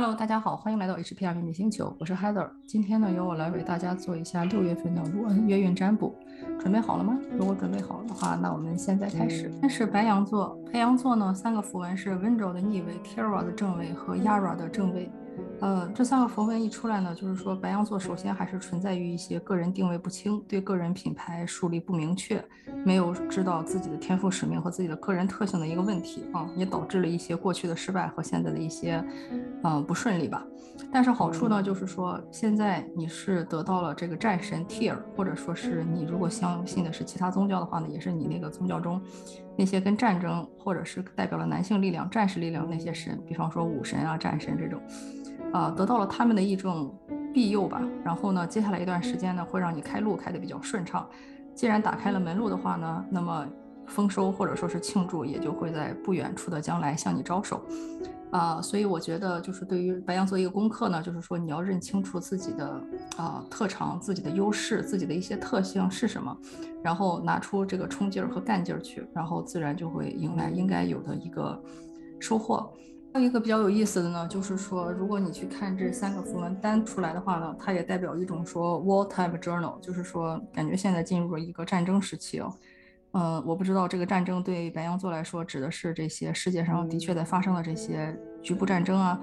[0.00, 2.48] Hello，大家好，欢迎来到 HPR 秘密星球，我是 Heather。
[2.66, 6.14] 今天呢，由我来为大家做一下六月份的卢恩月运占卜，
[6.58, 7.18] 准备好了吗？
[7.38, 9.52] 如果准备好的话，那我们现在开始。
[9.60, 15.10] 先是白羊座，白羊座呢，三个符文是 w i n d o w 的逆位、kirra 的正位和 Yara 的正位。
[15.60, 22.42] 呃，这三个符文一出来呢，就是说白羊座首先还是存在于一些个人定位不清，对个人品牌树立不明确，
[22.84, 29.04] 没有知道自己的天赋使命和自己的个人特性的一个问题啊，也导致了一些过去的失败和现在的一些
[29.62, 30.42] 嗯不顺利吧。
[30.90, 38.98] 但是好处呢，就是说现在你是得到了这个战神 Tyr，或者说是你如果相信的是其他宗教的话呢，也是你那个宗教中
[39.58, 44.80] 那些跟战争或者是代表了男性力量、战士力量那些神，比方说武神啊、战神这种。
[45.52, 46.94] 啊，得到了他们的一种
[47.32, 47.82] 庇佑吧。
[48.04, 51.08] 然后呢，接下来一段时间呢，会让你开路开得比较顺畅。
[51.54, 53.46] 既然打开了门路的话呢，那么
[53.86, 57.60] 丰收或者说是庆祝也就会在不远处的将来向你招手。
[58.30, 62.80] 啊，所以我觉得就是对于白羊座一个功课呢，就是说你要认清楚自己的
[63.16, 66.36] 啊特长、自己的优势、自己的一些特性是什么，
[66.80, 71.60] 然后拿出这个冲劲儿和干劲儿去，然后自然就会迎来应该有的一个
[72.20, 72.72] 收获。
[73.12, 82.54] 还有一个比较有意思的呢，就是说，如果你去看这三个符文单出来的话呢，它也代表一种说 wartime journal，就是说感觉现在进入了一个战争时期哦。
[83.12, 89.20] 嗯，我不知道这个战争对白羊座来说指的是这些世界上的确在发生的这些局部战争啊。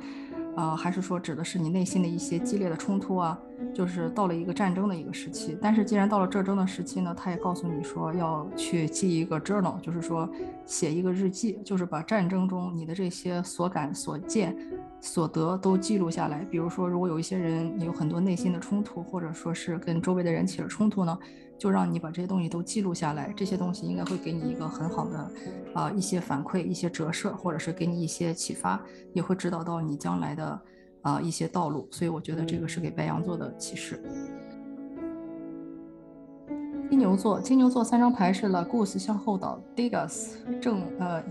[0.58, 3.40] 啊，还是说指的是你内心的一些激烈的冲突啊？
[3.76, 5.56] 就是到了一个战争的一个时期。
[5.62, 10.28] 但是既然到了战争的时期呢，他也告诉你说要去记一个 journal，就是说
[10.66, 14.58] 写一个日记，就是把战争中你的这些所感、所见、
[15.00, 16.44] 所得都记录下来。
[16.50, 21.16] 比如说，如果有一些人有很多内心的冲突，或者说是跟周围的人起了冲突呢？
[21.58, 25.32] 就让你把这些东西都记录下来，这些东西应该会给你一个很好的
[25.74, 28.80] 啊一些反馈、一些折射，或者是给你一些启发，
[29.12, 30.62] 也会指导到你将来的
[31.02, 31.88] 啊一些道路。
[31.90, 34.00] 所以我觉得这个是给白羊座的启示。
[36.90, 41.24] 金牛座，金牛座三张牌是 Lagus 向后倒，Degas 正呃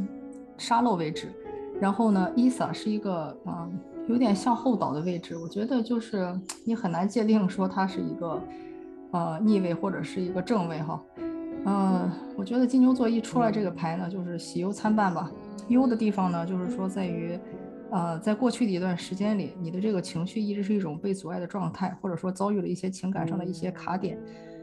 [0.59, 1.33] 沙漏位置，
[1.81, 3.78] 然后呢，Isa 是一个嗯
[4.09, 5.37] 有点向后倒的位置。
[5.39, 8.43] 我觉得就是你很难界定说它是一个。
[9.12, 11.03] 呃，逆位或者是一个正位哈，
[11.65, 15.31] 嗯，我觉得金牛座一出来这个牌呢，就是喜忧参半吧。
[15.69, 17.39] 忧的地方呢，就是说在于，
[17.91, 24.19] 呃，在过去的一段时间里，你的这个情绪一直是一种被阻碍的状态，或者说遭遇了一些情感上的一些卡点，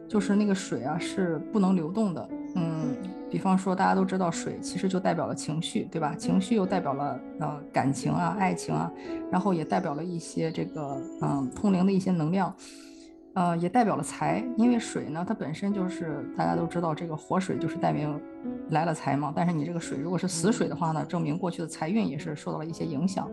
[0.08, 2.30] 就是那个水啊是不能流动的。
[2.56, 2.96] 嗯，
[3.30, 6.16] 比方说大家都知道水其实就代表了情绪，对吧？
[6.16, 8.90] 情绪又代表了呃感情啊、爱情啊，
[9.32, 12.54] 然后也代表了一些这个嗯通灵的一些能量。
[13.36, 18.20] 呃，也代表了财，因为水呢，它本身就是大家都知道，这个活水就是代表
[18.70, 19.34] 来了财嘛。
[19.36, 23.28] 但是你这个水如果是死水的话呢，证明过去的财运也是受到了一些影响。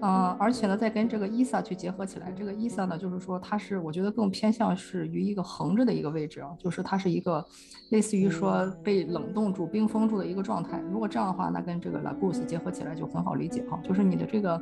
[0.00, 7.44] 呃，而且呢，再跟这个伊萨去结合起来，这个伊萨呢，就是说它是我觉得更偏向是于一个横着的一个位置啊，就是它是一个
[7.90, 10.82] 类似于说被冷冻住、冰封住的一个状态。
[10.90, 14.58] 如果这样的话，那跟这个 Lagus 结合起来就很好理解哈，就是你的这个。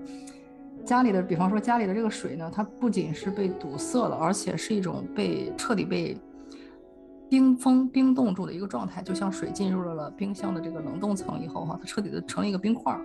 [0.85, 6.17] 家里的，比方说家里的这个水呢，它不仅是被堵塞了，而且是一种被彻底被
[7.29, 13.01] 冰封、冰冻住的一个状态，就像水进入了冰箱的这个冷冻层以后，哈，它彻底的成了一个冰块儿。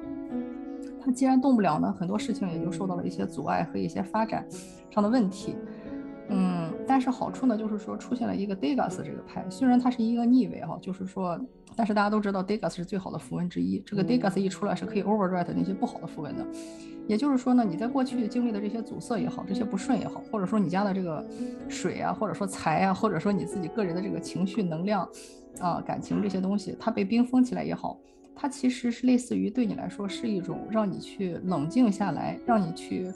[1.03, 4.47] 它既然动不了呢，很多事情也就受到了一些阻碍和一些发展
[4.89, 5.55] 上的问题。
[6.29, 11.39] 嗯，但是好处呢，就是说出现了一个 Degas 这个牌，虽然它是一个逆位哈，就是说，
[11.75, 13.79] 但是大家都知道 Degas 是最好的符文之一。
[13.85, 16.45] 这个 Degas 一出来是可以 overwrite 那些不好的符文的，
[17.07, 21.23] 也就是说呢，你在过去经历的这些阻塞也好，这些不顺也好，或者说你家的这个
[21.67, 25.07] 水啊，或者说财啊，或者说你自己个人的这个情绪能量
[25.59, 27.99] 啊、感情这些东西，它被冰封起来也好，
[28.33, 33.11] 它其实是类似于对你来说是一种让你去冷静下来，让你去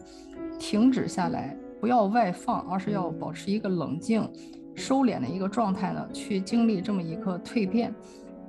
[0.60, 1.56] 停止下来。
[1.80, 4.30] 不要外放，而是要保持一个冷静、
[4.76, 7.94] 收敛的一个状态呢，去经历这么一个蜕变。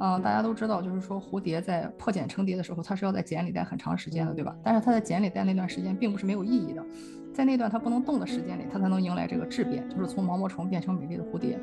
[0.00, 4.56] 嗯，大家都知道，就是说蝴蝶在破茧成蝶的时候，它是要在茧里待很长时间的，对吧？
[4.62, 6.86] 但是它在茧里待那段时间，并不是没有意义的，
[7.34, 11.58] 在那段它不能动的时间里，它才能迎来这个质变，就是从毛毛虫变成美丽的蝴蝶。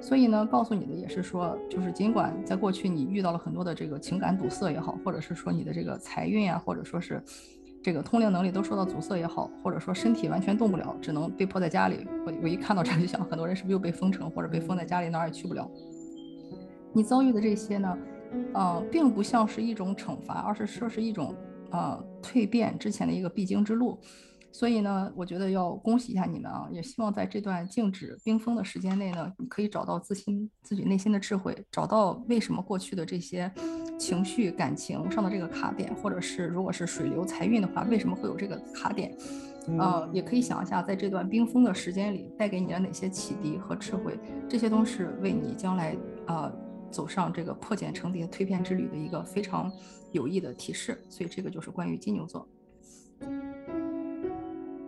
[0.00, 7.20] 所以呢，告诉你的也是说，就是尽管在过去你遇到了很多的这个情感堵塞也好，或者是说你的这个财运啊，或者说是。
[7.82, 12.06] 这个通灵能力都受到阻塞也好，或者说身体完全动不了，只能被迫在家里。
[12.26, 15.70] 我我一看到这就想，很多人是不是又被封城，或者被封在家里，哪儿也去不了？
[16.92, 17.98] 你遭遇的这些呢，
[18.52, 21.34] 呃，并不像是一种惩罚，而是说是一种
[21.70, 23.98] 呃蜕变之前的一个必经之路。
[24.52, 33.50] 所以呢，我觉得要恭喜一下你们啊，也希望在这段静止冰封的时间内呢，你可以找到自心自己内心的智慧，找到为什么过去的这些
[34.00, 39.14] 情绪感情上的这个卡点，或者是如果是水流财运的话，为什么会有这个卡点？
[39.78, 44.18] 呃，也可以想一下，在这段冰封的时间里，带给你了哪些启迪和智慧，
[44.48, 45.94] 这些都是为你将来
[46.26, 46.50] 呃
[46.90, 49.70] 走上这个破茧成蝶蜕变之旅的一个非常
[50.12, 50.98] 有益的提示。
[51.10, 52.48] 所以这个就是关于金牛座。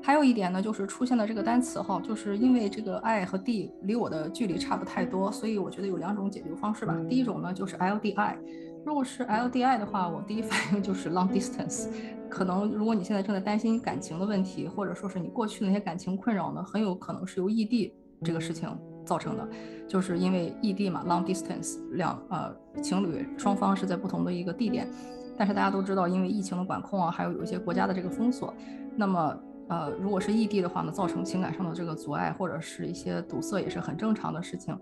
[0.02, 6.98] 还有一点呢，就是出现的这个单词哈，就是因为这个 I 和 D 离我的距离差不太多，所以我觉得有两种解决方式吧。
[7.08, 8.36] 第一种呢，就是 LDI。
[8.84, 11.88] 如果是 LDI 的话，我第一反应就是 long distance。
[12.28, 17.94] 可能如果你现在正在担心感情的问题，或者说是你过去那些感情困扰呢，很有可能是由异地
[18.24, 18.68] 这个事情
[19.04, 19.48] 造成的，
[19.88, 24.88] 就是因为异地嘛，long distance，两呃情侣双方是在不同的一个地点，
[25.36, 28.52] 但是大家都知道，因为疫情的管控啊，还有有一些国家的这个封锁，
[28.96, 29.38] 那么。
[29.68, 34.76] 呃，如果是异地的话呢，造成情感上的这个阻碍或者是一些堵塞，也是很正常的事情。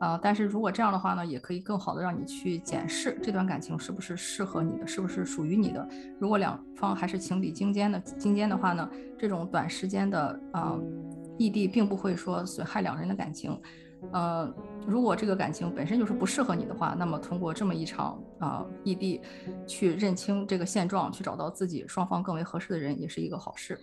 [0.00, 5.88] 啊，但是如果这样的话呢，也可以更好的让你去检视这段感情是不是适合你的，是不是属于你的。
[6.18, 8.88] 如果两方还是情比金坚的金坚的话呢，
[9.18, 10.78] 这种短时间的啊
[11.38, 13.58] 异地并不会说损害两人的感情。
[14.12, 14.52] 呃，
[14.86, 19.22] 如果这个感情本身就是不适合你的话，那么通过这么一场啊异地，
[19.66, 23.80] 去认清这个现状，去找到自己双方更为合适的人，也是一个好事。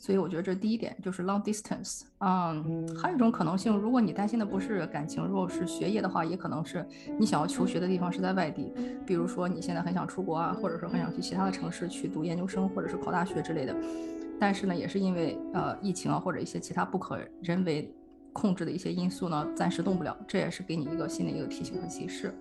[0.00, 6.84] 所以我觉得这第一点就是 long distance，嗯，还有一种可能性，如果你担心的不是感情，如果是学业的话，也可能是
[7.18, 8.72] 你想要求学的地方是在外地，
[9.04, 13.76] 比如说你现在很想出国啊，或者说很想去其他的城市去读研究生或者是考大学之类的，
[14.38, 17.94] 但是呢，也是因为呃疫情啊或者一些其他不可人为
[18.32, 22.32] 控制的一些因素呢，暂时动不了，这也是给你一个新的一个提醒和提示。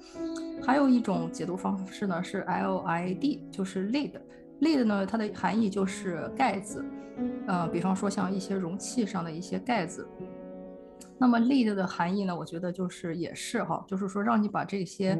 [0.64, 4.12] 还有一种解读方式呢是 L I D，就是 lead。
[4.62, 6.84] Lid 呢，它的含义就是盖子，
[7.48, 10.08] 呃，比方说像一些容器上的一些盖子。
[11.18, 15.20] 那么 lead 的含义呢，我觉得就是也是哈，就是说让你把这些，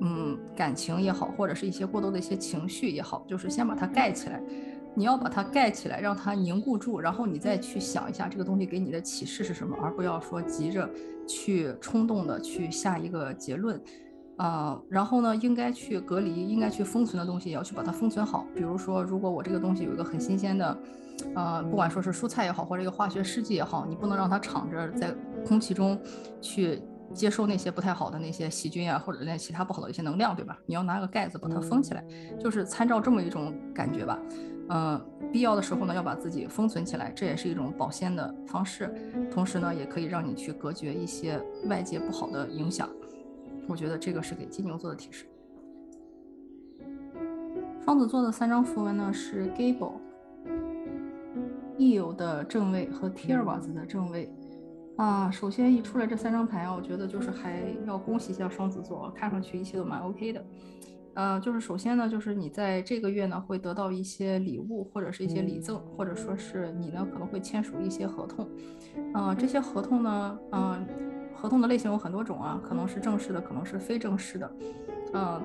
[0.00, 4.42] 嗯，感情也好，或者是一些过多的一些情绪也好，就是先把它盖起来。
[4.94, 10.90] 你要把它盖起来，让它凝固住，然后你再去想一下这个东西给你的启示是什么，而不要说急着
[11.28, 13.80] 去冲动的去下一个结论。
[14.40, 18.46] 呃，然后呢，应该去隔离、应该去封存的东西，也要去把它封存好。
[18.54, 20.78] 比如说，如果我这个东西有一个很新鲜的，
[21.34, 25.14] 呃，不管说是蔬菜也好，或者一个化学试剂也好，你不能让它敞着在
[25.46, 26.00] 空气中
[26.40, 26.82] 去
[27.12, 30.58] 接收那些不太好的那些细菌啊，或者那其他不好的一些能量，对吧？
[30.64, 32.02] 你要拿个盖子把它封起来，
[32.38, 34.18] 就是参照这么一种感觉吧。
[34.70, 34.98] 嗯，
[35.30, 38.90] 必要的时候呢，要把自己封存起来，这也是一种保鲜的方式。
[39.30, 42.88] 同时呢，也可以让你去隔绝一些外界不好的影响。
[43.66, 45.26] 我觉得这个是给金牛座的提示。
[47.82, 49.94] 双子座的三张符文呢是 Gable、
[51.76, 54.32] Eel 的正位和 Tierwas 的正位。
[54.96, 60.44] 啊，首先一出来这三张牌啊，我觉得就是还要恭喜一下双子座，看上去一切都蛮 OK 的。
[61.14, 68.48] 呃，就是首先呢，就是你在这个月呢会得到一些礼物或者是一些礼赠，或者说是你呢可能会签署一些合同。
[69.14, 70.86] 呃，这些合同呢，嗯。
[71.40, 74.52] 合同的类型有很多种啊，可能是正式的，可能是非正式的，
[75.14, 75.40] 嗯，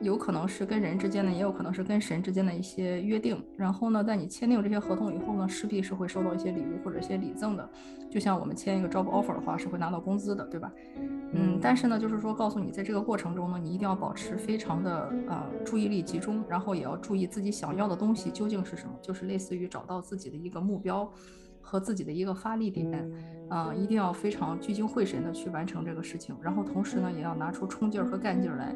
[0.00, 3.42] 有可能是跟人之间的，也有可能是跟神之间的一些约定。
[3.56, 7.68] 然后呢，在你签订这些合同以后呢，势必是会收到一些礼物或者一些礼赠的。
[8.08, 10.70] 就像我们签一个 job offer 的话，是会拿到工资的，对吧？
[11.32, 21.10] 嗯，但是呢，就是说告诉你，在这个过程中呢，你一定要保持非常的呃注意力集中，然后也要注意自己想要的东西究竟是什么，就是类似于找到自己的一个目标。
[21.60, 23.10] 和自己的一个发力点，
[23.48, 28.74] 啊，一定要非常聚精会神的去完成这个事情，然后同时呢，也要拿出冲劲儿和干劲儿来，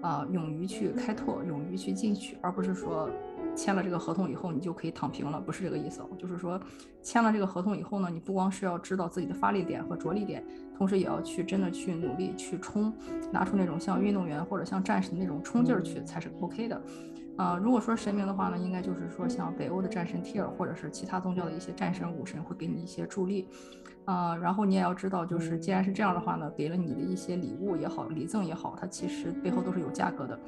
[0.00, 3.08] 啊，勇于去开拓，勇于去进取，而不是说
[3.54, 6.60] 签了这个合同以后你就可以躺平了，不是这个意思哦，就是说
[7.02, 10.44] 签了这个合同以后呢，你不光是要知道自己的发力点和着力点，
[10.76, 12.92] 同时也要去真的去努力去冲，
[13.32, 16.82] 拿出那种像运动员或者像战士的那种冲劲儿去才是 OK 的。
[17.36, 23.48] 啊，如果说神明的话呢，应该就是说像北欧的战神提尔，或者是其他宗教的一些战神武神会给你一些助力，
[24.04, 30.38] 啊，然后你也要知道，就是既然是这样的话呢，给了你的一些礼物也好，礼赠也好，它其实背后都是有价格的。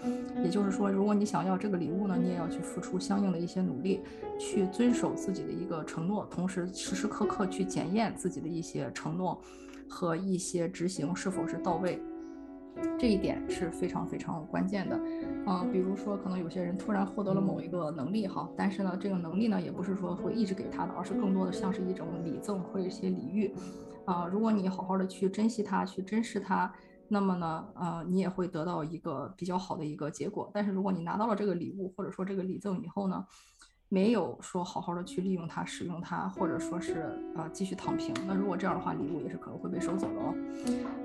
[0.45, 4.03] 也就是说，如果你想要这个礼物呢，你也要去付出相应的一些努力，
[4.39, 9.43] 去遵守自己的一个承诺，同时时时刻刻去检验自己的一些承诺
[9.89, 12.01] 和一些执行是否是到位。
[12.99, 15.01] 这一点是非常非常关键的，
[15.49, 23.55] 嗯，比如说可能有些人突然获得了某一个能力哈，但是呢，这个能力呢也不是说会一直给他的，而是更多的像是一种礼赠或者一些礼遇，
[24.05, 26.75] 啊，如果你好好的去珍惜它，去珍视它，
[27.09, 30.51] 那么呢，呃，你也会得到一个比较好的一个结果。
[30.53, 33.25] 但是如果你拿到了这个礼物或者说这个礼赠以后呢，
[33.89, 38.13] 没有说好好的去利用它、使用它，或者说是啊继续躺平。
[38.27, 40.35] 那如果这样的话，礼物也是可能会被收走的哦。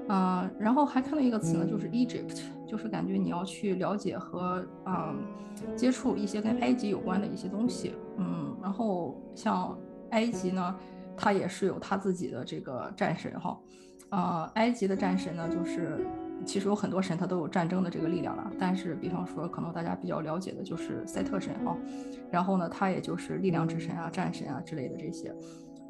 [0.09, 5.13] 嗯，然后还看到一个词呢，就是 Egypt，就是感觉你要去了解和啊
[5.75, 7.93] 接触一些跟埃及有关的一些东西。
[8.17, 9.77] 嗯，然后像
[10.09, 10.75] 埃及呢，
[11.15, 13.57] 它也是有它自己的这个战神哈。
[14.09, 16.05] 呃，埃及的战神呢，就是
[16.45, 18.51] 其实有很多神，它都有战争的这个力量了。
[18.60, 21.75] 但是，比方说，可能大家比较了解的就是赛特神啊，
[22.29, 25.33] 然后呢，他也就是力量之神啊、战神啊之类的这些。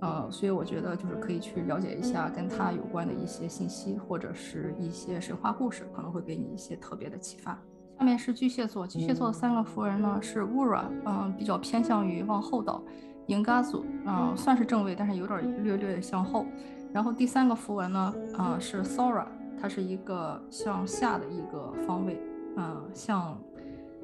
[0.01, 7.59] 呃，所以我觉得就是可以去了解一下跟他有关的一些信息，或者是一些神话故事，可能会给你一些特别的启发。
[7.99, 12.83] 下面是巨蟹座，巨蟹座的三个符文呢是 Wura，嗯，比较偏向于往后倒
[13.27, 16.47] ；Ingazu，嗯，算是正位，但是有点略略向后。
[16.91, 19.27] 然后第三个符文呢，啊是 Sora，
[19.59, 22.19] 它是一个向下的一个方位，
[22.57, 23.37] 嗯，向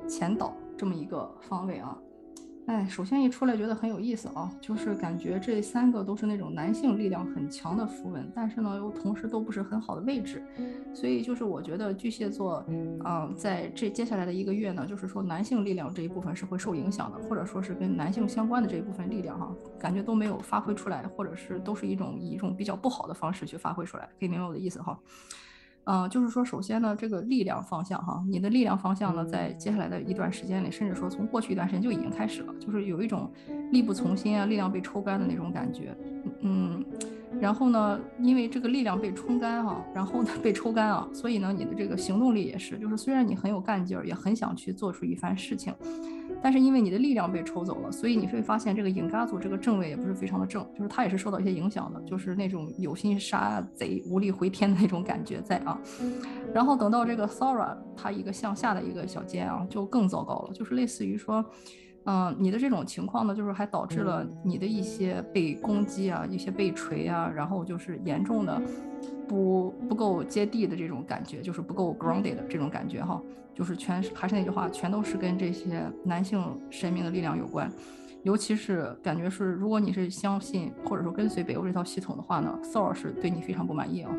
[0.08, 1.98] 前倒这么一个方位啊。
[2.67, 10.43] 哎，首先一出来觉得很有意思啊，就是感觉这三个都是那种男性力量很强的符文，但是呢又同时都不是很好的位置，
[10.93, 25.00] 所以就是我觉得巨蟹座，嗯，在这接下来的一个月呢，就是说男性力量这一部分是会受影响的，或者说是跟男性相关的这一部分力量哈，感觉都没有发挥出来，或者是都是一种以一种比较不好的方式去发挥出来，可以明白我的意思哈。
[25.89, 33.32] 嗯，就是说，首先呢，这个力量方向哈，你的力量方向呢，在接下来的一段时间里，甚至说从过去一段时间就已经开始了，就是有一种
[33.72, 35.96] 力不从心啊，力量被抽干的那种感觉。
[36.41, 36.84] 嗯，
[37.39, 45.74] 然后呢，因为这个力量被冲干哈，然后呢 被抽干啊，所以呢，你的这个行动力也是，就是虽然你很有干劲儿，也很想去做出一番事情。
[46.41, 55.79] 但是因为你的力量被抽走了，所以你会发现这个影嘎组这个正位也不是非常的正，就是他也是受到一些影响的，就是那种有心杀贼无力回天的那种感觉在啊。
[56.53, 61.44] 然后等到这个 Sora 他一个向下的一个小尖啊，就更糟糕了，就是类似于说，
[62.06, 68.62] 嗯，你的这种情况呢，就是还导致了你的一些被攻击啊，一些被锤啊，然后就是严重的。
[69.27, 73.22] 不不够接地的这种感觉，就是不够 grounded 的这种感觉哈，
[73.58, 77.72] 就是全还是那句话，全都是跟这些男性神明的力量有关，
[78.22, 84.12] 尤其是感觉是，如果你是相信或者说跟随北欧这套系统的话呢，Thor 是对你非常不满意啊，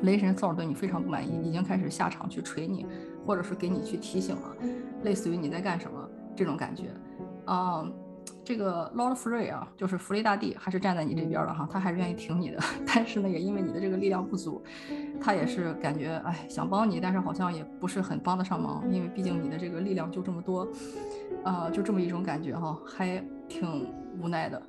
[0.00, 2.86] 雷神 Thor 对你非常不满意，已经开始下场去锤你，
[3.26, 4.56] 或者是给你去提醒了，
[5.02, 6.84] 类似于你在干什么这种感觉，
[7.44, 7.86] 啊。
[8.44, 12.58] 这个 Lord Free 啊，就是弗雷大帝，还是站在你这边的哈，他还是愿意挺你的。
[12.86, 14.62] 但是呢，也因为你的这个力量不足，
[15.20, 20.68] 他也是感觉哎想帮你，但是好像也不是很帮得上忙，因为毕竟你的这个力量就这么多，
[21.44, 23.86] 呃，就这么一种感觉哈，还挺
[24.20, 24.62] 无奈的。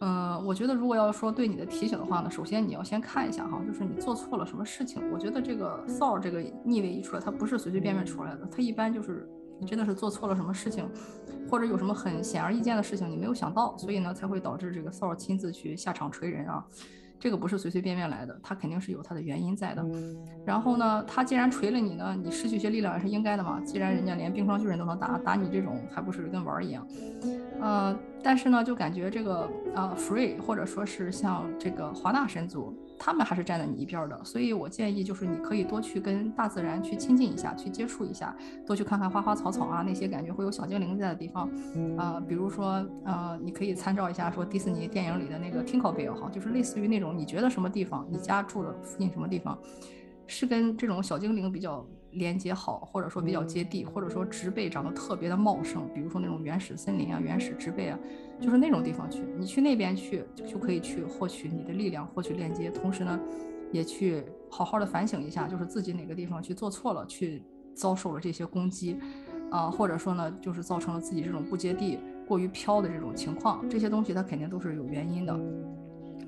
[0.00, 5.02] 嗯，我觉得如果要说对你的提醒的话呢，首先你要先看一下哈，就是你做错了什么事情。
[5.12, 9.28] 我觉得这个 Thor 这个逆位一出来，它不是随随便便出来的，它一般就是。
[9.60, 10.88] 你真的是做错了什么事情，
[11.50, 16.64] 或者有什么很显而易见的事情你没有想到，所以呢才会导致这个 Thor 亲自去下场锤人啊，
[17.18, 19.84] 这个不是随随便便来的，他肯定是有他的原因在的。
[20.44, 23.60] 然后呢，他既然锤了你呢，你失去一些力量也是应该的嘛。
[23.60, 26.86] 既然人家连冰霜巨人都能打，打你这种还不是跟玩儿一样？
[27.60, 32.72] 呃，但是呢，就感觉这个呃，Free 或者说是像这个华纳神族。
[32.98, 38.36] 他们还是站在你一边的，所以我建议就是你可以多去跟大自然去亲近一下，去接触一下，
[38.66, 41.48] 多去看看花花草草啊，那些感觉会有小精灵在的地方，
[41.96, 49.58] 啊，比如说，呃，你可以参照一下说迪士尼电影里的那个 Tinkerbell 哈，就是类似于那种你觉得什么地方，你家住的附近什么地方，
[50.26, 51.86] 是跟这种小精灵比较。
[52.12, 57.98] 连接好，或者说比较接地，或者说植被长得特别的茂盛，比如说那种原始森林啊、原始植被啊，
[58.40, 63.18] 就是那种地方去，你去那边去就可以去获取你的力量，获取链接，同时呢，
[63.72, 67.42] 也去好好的反省一下，就是自己哪个地方去做错了，去
[67.74, 68.96] 遭受了这些攻击，
[69.50, 75.38] 啊，或者说呢，就是造成了自己这种不接地、过于飘的这种情况，这些东西它肯定都是有原因的。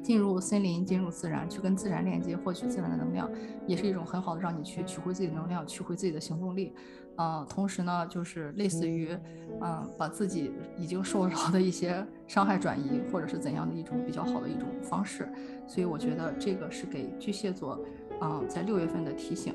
[0.03, 3.31] 进入森林，进入自然，去跟自然链接，获取自然的能量，
[3.67, 6.73] 也是一种很好的让你去取回自己的能量，取回自己的行动力。
[7.21, 9.15] 啊，同时呢，就是类似于，
[9.61, 15.29] 嗯，把自己已经受到的一些伤害转移，或者是怎样的一种比较好的一种方式。
[15.67, 17.79] 所以我觉得这个是给巨蟹座，
[18.21, 19.55] 啊，在六月份的提醒。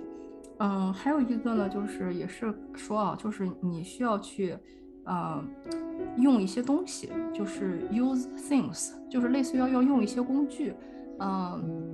[0.59, 4.57] 嗯，还有一个呢，就是也是说啊，就是你需要去。
[5.05, 5.45] 啊，
[6.17, 10.73] 用一些东西，就是 use things，就是类似于要要用一些工具，
[11.19, 11.93] 嗯，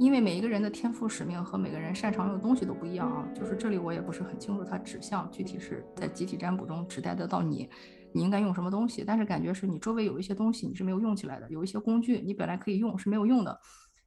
[0.00, 3.28] 因为每一个人的天赋使命和每个人擅长用的东西都不一样啊。
[3.34, 7.68] 就是这里我也不是很清楚，它指向具体是在集体占卜中指代得到你，
[8.10, 9.04] 你应该用什么东西。
[9.06, 13.60] 但是感觉是你周围有一些东西你是没有用起来的，有一些工具你本来可以用是没有用的。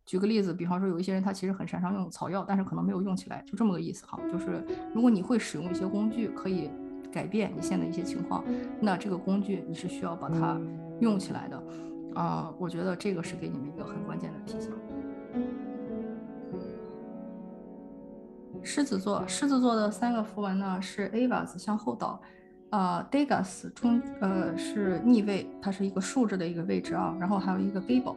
[0.03, 4.19] 举个例子，比方说有一些人他其实很擅长用草药，但是可能没有用起来，就这么个意思哈。
[4.31, 6.71] 就是如果你会使用一些工具，可以。
[7.11, 8.43] 改变你现在一些情况，
[8.81, 10.59] 那这个工具你是需要把它
[10.99, 11.63] 用起来的。
[12.15, 14.71] 啊，我觉得这个是给你们一个很关键的提醒。
[18.63, 22.19] 狮子座，狮子座的三个符文呢是 Avas 向后倒，
[22.69, 28.15] 呃，Degas 中呃是逆位，它是一个竖着的一个位置啊，然后还有一个 Gable，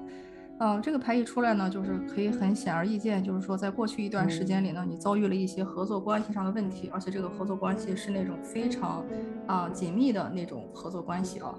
[0.59, 9.05] 呃，这个牌一出来呢，就是可以很显而易见，就是说在过去一段时间里呢，你遭遇了一些合作关系上的问题，而且这个合作关系是那种非常
[9.47, 11.55] 啊紧密的那种合作关系啊。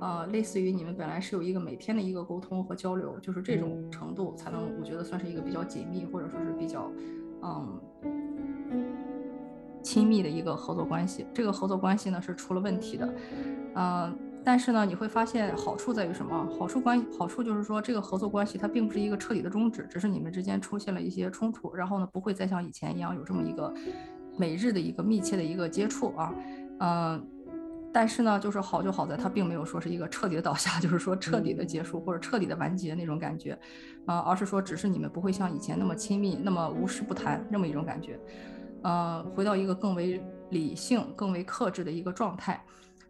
[0.00, 6.90] 呃，类似于你们本来是有一个每天的一个沟通和交流，就是这种程度才能，我觉得算是一个比较紧密或者说是比较，
[7.40, 7.80] 嗯，
[9.82, 11.26] 亲密的一个合作关系。
[11.34, 13.14] 这个合作关系呢是出了问题的，
[13.74, 16.48] 嗯，但是呢你会发现好处在于什么？
[16.58, 23.72] 好处关好处就是说这个合作关系它并不是一个彻底的终止，只是你们之间出现了一些冲突，然后呢不会再像以前一样有这么一个
[24.36, 26.34] 每日的一个密切的一个接触啊，
[26.80, 27.28] 嗯。
[27.94, 33.52] 但是呢，就是好就好在它并没有说是一个彻底的倒下， 就是说彻底的结束或者彻底的完结那种感觉，
[34.06, 38.18] 啊，而是说只是你们不会像以前那么亲密，那么无事不谈那么一种感觉，
[38.82, 42.64] 呃，回到一个更为理性、更为克制的一个状态，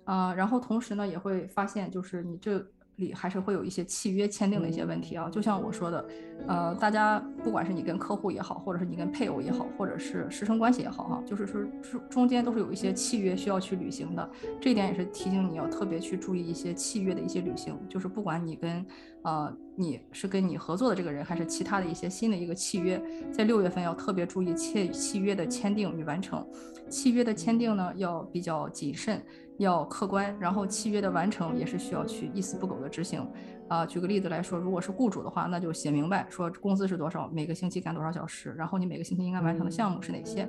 [0.04, 2.64] 啊，然后同时呢，也会发现就是你这。
[2.96, 6.04] 里还是会有一些契约签订的一些问题啊，就像我说的，
[6.46, 14.30] 呃，大家不管是你跟客户也好，或者是你跟配偶也好，或者是师生关系也好，哈，就是说中中间都是有一些契约需要去履行的。
[14.60, 18.84] 这一点也是提醒你要特别去注意一些契约的一些履行，就是不管你跟
[19.22, 26.46] 呃你是跟你合作的这个人，还是其他的一些新的一个契约，在六月份要特别注意契契约的签订与完成。
[26.88, 29.22] 契约的签订呢要比较谨慎。
[29.58, 33.26] 要客观，然后契约的完成也是需要去一丝不苟的执行。
[33.68, 40.46] 啊，举个例子来说，如果是雇主的话，那就写明白说工资是多少，每个星期干多少小时，然后你每个星期应该完成的项目是哪些。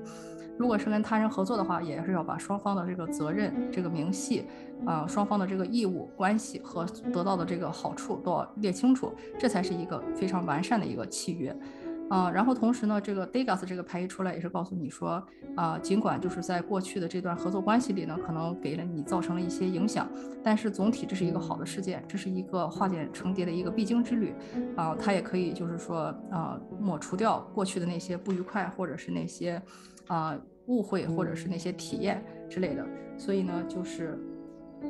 [0.58, 4.46] 如果是跟他人合作的话，也是要把双方的这个责任、这个明细，
[4.86, 11.56] 啊，双方的这个义务关系和得到的这个好处都要列清楚，这才是一个非常完善的一个契约。
[12.10, 20.08] 啊，然后同时呢，这个 Degas 这个牌一出来，也是告诉你说，啊，尽管就是在过去的这段合作关系里呢，可能给了你造成了一些影响，
[20.44, 24.34] 但是总体这是一个好的事件，这是一个化茧成蝶的一个必经之旅，
[24.76, 29.62] 啊，它也可以就是说，啊，抹除掉过去的那些不愉快，或者是那些，
[30.08, 32.86] 啊，误会，或者是那些体验之类的，
[33.18, 34.20] 所以呢，就是。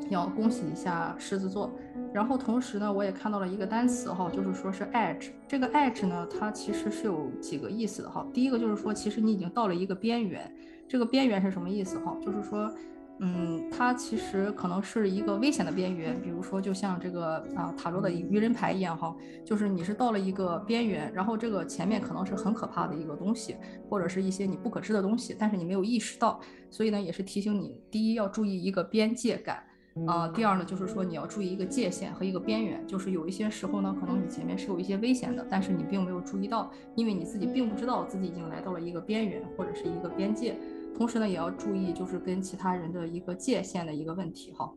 [0.09, 1.71] 要恭喜一下狮子座，
[2.13, 5.29] 然后同时呢，我也看到了一个单词哈，就是说是 edge。
[5.47, 8.25] 这个 edge 呢，它其实是有几个意思的哈。
[8.33, 10.51] 第一个就是说，其实你已经到了一个边缘。
[10.87, 12.15] 这个边缘是什么意思哈？
[12.21, 12.71] 就是说，
[13.19, 16.19] 嗯，它其实可能是一个危险的边缘。
[16.21, 23.55] 比如说，就像这个啊塔罗的愚人牌一样哈，就是你是到了一个边缘，然后这个前面可能是很可怕的一个东西，
[23.89, 26.39] 或者是一些你不可知的东西，但是你没有意识到。
[26.69, 29.63] 所以呢，也是提醒你，第一要注意一个边界感。
[30.07, 40.57] 啊，第二呢，就是说你要注意一个界限和一个边缘，就是有一些时候呢，可能你前面是有一些危险的，但是你并没有注意到，因为你自己并不知道自己已经来到了一个边缘或者是一个边界。
[40.97, 44.71] 同时呢，也要注意就是跟其他人的一个界限的一个问题哈。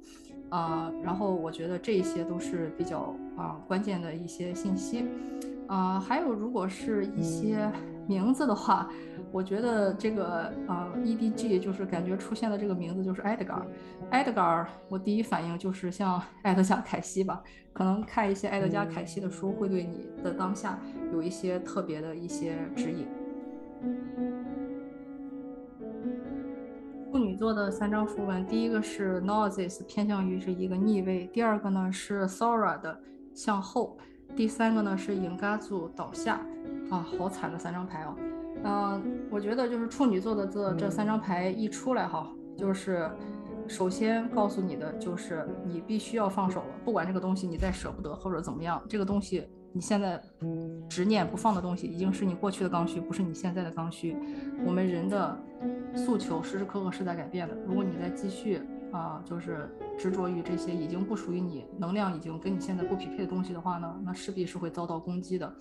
[0.50, 5.06] 啊，然后我觉得这些都是比较啊关键的一些信息。
[5.66, 7.72] 啊，还有如果是一些
[8.06, 8.90] 名字的话。
[9.32, 20.78] 我觉得这个啊，EDG 就是感觉出现的这个名字就是 Edgar，Edgar，我第一反应就是像 埃德加·凯西吧，可能看一些埃德加·凯西的书会对你的当下
[21.12, 23.06] 有一些特别的一些指引。
[27.12, 32.98] 处女座的三张符文，第一个是 Noses，偏向于是一个逆位；第二个呢是 Sora 的
[33.34, 33.96] 向后；
[34.34, 36.40] 第三个呢是 Ingazu 倒下。
[36.90, 38.14] 啊，好惨的三张牌哦。
[38.66, 39.00] 嗯，
[39.30, 43.08] 我觉得就是处女座的这这三张牌一出来哈，就是
[43.68, 50.20] 首先告诉你的就是你必须要放手了，不管这个东西你再舍不得或者怎么样，这个东西你现在
[50.88, 54.16] 执念不放的东西已经是你过去的刚需，不是你现在的刚需。
[54.66, 55.38] 我们人的
[55.94, 65.54] 诉求时时刻刻是在改变的，如果你再继续啊，就是执着于这些已经不属于你、能量已经跟你现在不匹配的东西的话呢，那势必是会遭到攻击的。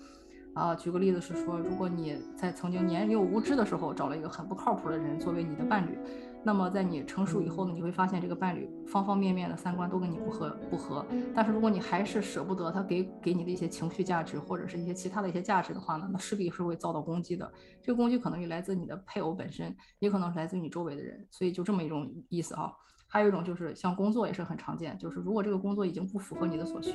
[0.56, 5.98] 啊，举个例子是说，如果你在曾经年幼无知的时候找了一个很不靠谱的人作为你的伴侣，
[6.42, 11.04] 那么在你成熟以后呢，你会发现这个伴侣方方面面的三观都跟你不合不合。
[11.34, 17.52] 但是如果你还是舍不得他给给你的一些情绪价值或者是一些其他的一些价值的话呢，那势必是会遭到攻击的。
[17.82, 21.22] 这个攻击可能也来自你的配偶本身，也可能是来自你周围的人。
[21.30, 22.72] 所以就这么一种意思哈。
[23.08, 26.94] 还有一种就是像工作也是很常见，就是如果这个工作已经不符合你的所需，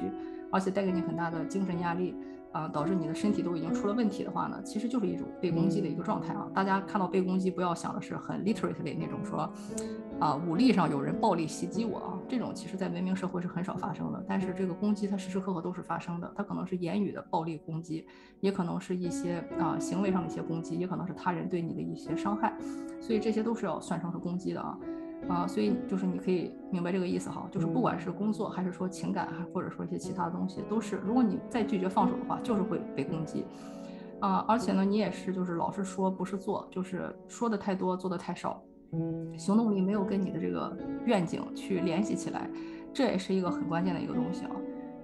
[0.51, 2.15] 而且带给你很大的精神压力。
[2.51, 6.49] 啊，导致你的身体都已经出了问题的话呢，其实就是一种被攻击的一个状态啊。
[6.53, 9.51] 大家看到被攻击，不要想的是很 literally 那种说，
[10.19, 14.23] 啊，武力上有人暴力袭击我啊，这种其实在文明社会是很少发生的。
[14.27, 18.05] 但是这个攻击它时时刻刻都是发生的，它可能是言语的暴力攻击，
[18.41, 22.53] 也可能是一些啊行为上的一些攻击，也可能是他人对你的一些伤害，
[22.99, 24.77] 所以这些都是要算成是攻击的啊。
[25.27, 33.45] 啊，所以就是你可以明白这个意思哈，就是不管是工作还是说情感，还或者说一些其他的东西，都是如果你再拒绝放手的话，就是会被攻击。
[34.19, 38.61] 啊，而且呢，你也是就是老是说不是做，就是说的太多，做的太少，
[39.37, 42.49] 行动力没有跟你的这个愿景去联系起来，
[42.93, 44.51] 这也是一个很关键的一个东西啊。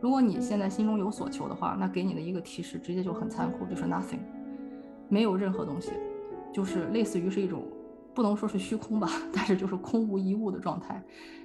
[0.02, 4.20] 如果你现在心中有所求的话，那给你的一个提示直接就很残酷，就是 nothing，
[5.10, 5.94] 没有任何东西，
[6.54, 7.64] 就是类似于是一种。
[8.18, 11.00] 不能说是虚空吧，但是就是空无一物的状态。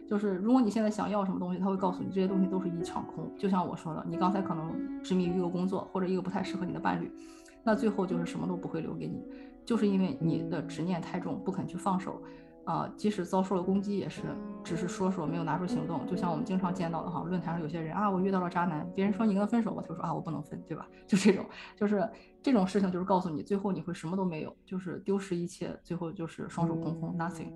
[0.09, 3.31] 就是如果你现在想要什么东西，他会告诉你这些东西都是一场空。
[3.37, 7.13] 就像我说的，你刚才可能执迷于一个工作或者一个不太适合你的伴侣，
[7.63, 9.23] 那最后就是什么都不会留给你，
[9.67, 12.23] 就是因为你的执念太重，不肯去放手。
[12.65, 14.23] 啊，即使遭受了攻击，也是
[14.65, 16.07] 只是说说，没有拿出行动。
[16.07, 20.89] 就像我们经常见到的哈，论坛上有些人啊，我遇到了渣男，别人说你跟他分手吧，他就说啊，我不能分，对吧？
[21.07, 21.45] 就这种，
[21.77, 22.09] 就是
[22.43, 27.53] 这种事情，就是告诉你，最后你会什么都没有，就是丢失一切，最后就是双手空空，nothing。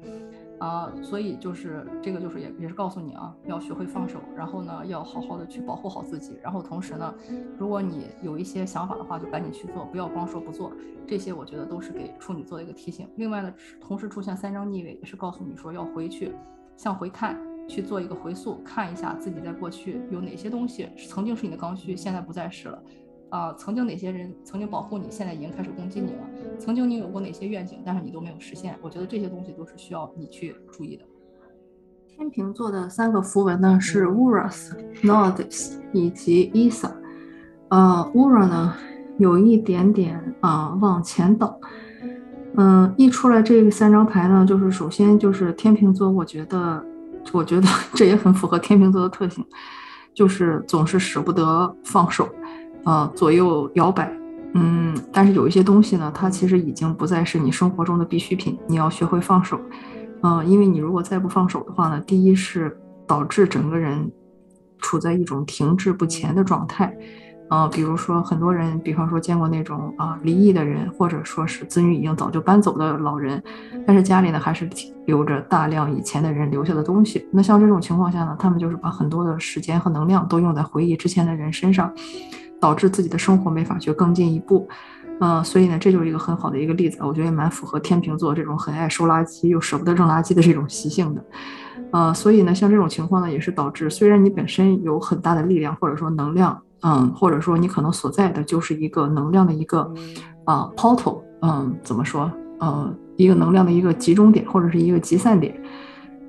[0.60, 7.14] 啊，所以就是这个，就是也也是告诉你啊，要学会放手，然后呢，要好好的去保护好自己，然后同时呢，
[7.58, 10.72] 如果你有一些想法的话，就赶紧去做，不要光说不做。
[11.06, 13.08] 这些我觉得都是给处女座的一个提醒。
[13.16, 16.32] 另外呢，同时出现三张逆位，也是告诉你说要回去
[16.76, 22.82] 向回看，去做一个回溯，看一下自己在过去有哪些东西曾经是你的刚需，现在不再是了。
[23.28, 26.20] 啊，曾经哪些人曾经保护你，现在已经开始攻击你了？
[26.58, 28.76] 曾经你有过哪些愿景，但是你都没有实现？
[28.80, 31.04] 我觉得这些东西都是需要你去注意的。
[32.08, 34.70] 天秤座的三个符文呢是 Uranus、
[35.02, 36.90] Nodus 以及 Isa。
[37.68, 38.74] 呃，Uranus 呢
[39.18, 41.60] 有一点点啊往前倒。
[42.58, 46.82] 嗯，一出来这三张牌呢，就是首先就是天秤座，我觉得，
[47.32, 49.44] 我觉得 这也很符合天秤座的特性，
[50.14, 52.26] 就是总是舍不得放手。
[52.86, 54.10] 呃，左右摇摆，
[54.54, 59.60] 嗯，但是有一些东西呢，它其实已经不再是你生活中的必需品，你要学会放手，
[60.22, 64.08] 嗯，因为你如果再不放手的话呢，第一是导致整个人
[64.78, 66.96] 处在一种停滞不前的状态，
[67.50, 73.42] 呃，比如说很多人，比方说见过那种啊离异的人，或者说是子女已经早就搬走的老人，
[73.84, 74.70] 但是家里呢还是
[75.06, 81.92] 留着大量以前的人留下的东西，那像这种情况下呢，他们就是把很多的时间和能量都用在回忆之前的人身上。
[82.60, 84.68] 导致自己的生活没法去更进一步，
[85.20, 91.24] 嗯，所以呢，这就是一个很好的一个例子，我觉得也蛮符合天秤座这种很爱收垃圾又舍不得扔垃圾的这种习性的，
[91.92, 99.92] 呃，所以呢，像这种情况呢，也是导致虽然你本身有很大的力量或者说能量，嗯，或者说你可能所在的就是一个能量的一个
[100.44, 105.54] 啊 portal，嗯，怎么说，呃，一个能量的一个集中点或者是一个集散点，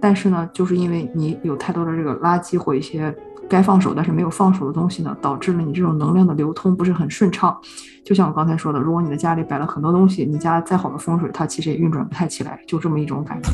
[0.01, 3.15] 但是呢，就是因为你有太多的这个垃圾或一些。
[3.49, 7.57] 该放手但是没有放手的东西呢，导致了你这种能量的流通不是很顺畅。
[8.03, 13.49] 就像我刚才说的，如果你的家里摆了很多东西，你家再好的风水，它其实也运转不太起来，就这么一种感觉。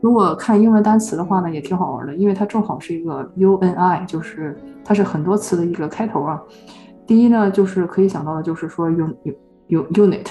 [0.00, 6.40] 如果看英文单词的话呢，也挺好玩的，因为它正好是一个 U N I，就是它是很多词的一个开头啊。
[7.06, 9.08] 第一呢，就是可以想到的就是说 U
[9.68, 10.26] U Unit，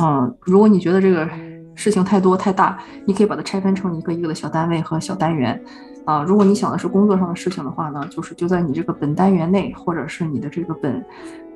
[0.00, 1.28] 嗯，如果你觉得这个
[1.74, 5.60] 事情太多太大，你可以把它拆分成一个一个的小单位和小单元。
[6.04, 11.04] 啊，如果你想的是工作上的事情的话呢，就是就在你这个本单元内，或者是你的这个本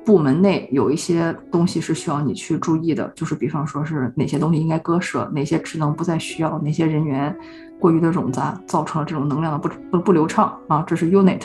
[0.05, 7.35] 部门内，有一些东西是需要你去注意的，就是比方说是哪些东西应该割舍，哪些职能不再需要，哪些人员
[7.77, 11.41] 过于的冗杂，造成了这种能量的不不不流畅啊，这是 unit。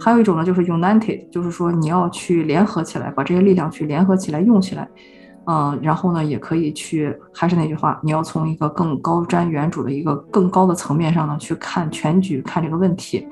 [0.00, 4.88] 还有一种呢，就是 united，就是说你要去联合起来，把这些力量去联合起来用起来。
[5.46, 13.26] 嗯，然后呢，也可以去，还是那句话，你要从一个更高瞻远瞩的一个更高的层面上呢去看全局，看这个问题。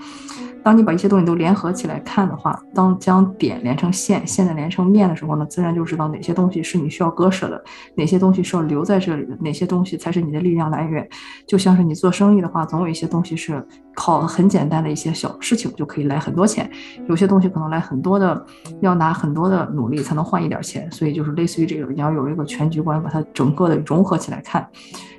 [0.62, 7.62] 当你把一些东西都联合起来看的话，当将点连成线，线再连成面的时候呢，自然就知道哪些东西是你需要割舍的，
[7.94, 11.08] 哪些东西是要留在这里的，哪些东西才是你的力量来源。
[11.46, 16.70] 就像是你做生意的话，总有一些东西是靠很简单的一些小事情就可以来很多钱，
[17.08, 18.44] 有些东西可能来很多的，
[18.80, 20.90] 要拿很多的努力才能换一点钱。
[20.92, 24.68] 所以就是类似于这个，你要有一个全局观，把它整个的融合起来看，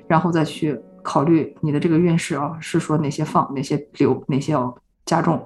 [0.06, 4.74] 然后再去考虑你的这个运势啊，是说哪些放，哪些留，哪些要。
[5.04, 5.44] 加重，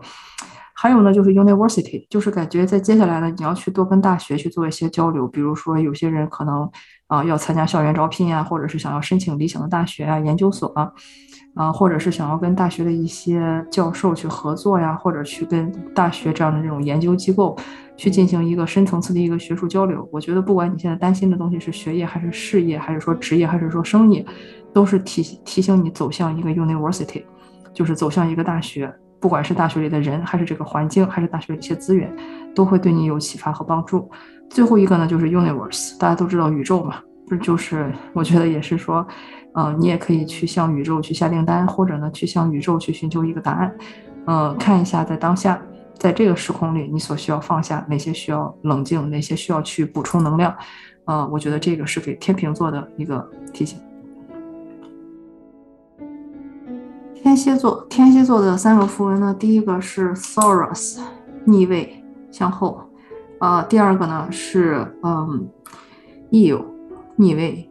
[0.75, 6.71] 还有呢，就是 university，就是感觉在接下来呢，你要去多跟大学去做一些交流，比如说有些人可能
[7.07, 10.93] 啊要参加校园招聘啊，或者是想要申请理想的大学啊、研究所啊，
[11.55, 17.57] 啊，或者是想要跟大学的一些教授去合作呀，或者去跟大学这样的这种研究机构
[17.97, 20.07] 去进行一个深层次的一个学术交流。
[20.13, 24.23] 我觉得，不管你现在担心的东西是学业还是事业，还是说职业，还是说生意，
[24.75, 27.25] 都是提提醒你走向一个 university，
[27.73, 28.95] 就是走向一个大学。
[29.21, 32.15] 不管是大学里的人，还是这个环境，还是大学的一些资源，
[32.55, 34.11] 都会对你有启发和帮助。
[34.49, 36.97] 最后一个呢，就是 universe，大家都知道宇宙嘛，
[37.29, 39.07] 不就是我觉得也是说。
[39.59, 43.75] 嗯，你也可以去向宇宙去下订单，或者呢，去向宇宙去寻求一个答案。
[44.27, 45.59] 嗯，看一下在当下，
[45.95, 50.55] 在这个时空里，你所需要放下哪些需要冷静，哪些需要去补充能量。
[51.07, 53.81] 嗯，我觉得这个是给天秤座的一个提醒。
[57.27, 61.01] 天蝎座，天蝎座的三个符文呢，第一个是 Saurus，
[61.45, 62.81] 逆位向后。
[63.41, 65.49] 呃，第二个呢是嗯
[66.31, 66.65] ，Eel，
[67.17, 67.69] 逆位。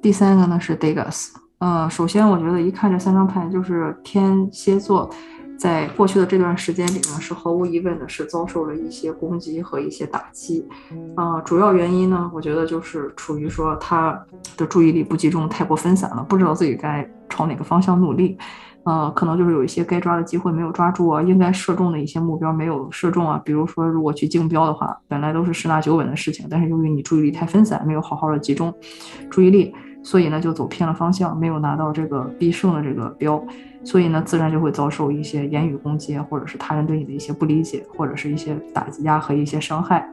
[0.00, 5.10] 第三个呢是 Degas，呃，首先我觉得一看这三张牌，就是天蝎座，
[5.58, 10.66] 在过去的这段时间里呢，是毫无疑问的是遭受了一些攻击和一些打击，
[11.14, 14.20] 啊，主要原因呢，我觉得就是处于说他
[14.56, 18.36] 的注意力不集中，太过分散了，不知道自己该朝哪个方向努力，
[18.82, 28.74] 呃，可能就是有一些该抓的机会没有抓住啊，应该射中的一些目标没有射中啊，比如说如果去竞标的话，本来都是十拿九稳的事情，但是由于你注意力太分散，没有好好的集中
[29.30, 29.74] 注意力。
[30.04, 33.42] 所以呢，就走偏了方向，没有拿到这个必胜的这个标，
[33.82, 40.08] 所以呢，自然就会遭受一些言语攻击，或者是他人对你的一些不理解，或者是一些打击压和一些伤害。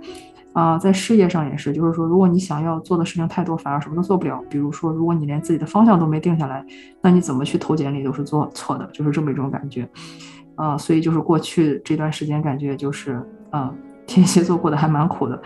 [0.53, 4.43] 啊，在事业上也是，就是说，如果你想要做的事情太多，反而什么都做不了。
[4.49, 6.65] 比如说，如果你连自己的方向都没定下来，
[7.01, 9.87] 那你怎么去投简历都是做错的，就是这么一种感觉。
[10.55, 13.73] 啊，所以就是过去这段时间感觉就是，啊，
[14.05, 15.41] 天蝎座过得还蛮苦的。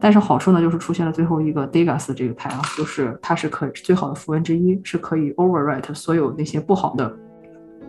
[0.00, 7.14] 但是好处呢，就是出现了最后一个 Degas 这个牌啊，就是它是可最好的符文之一，是可以 overwrite 所有那些不好的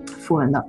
[0.05, 0.63] 符文的。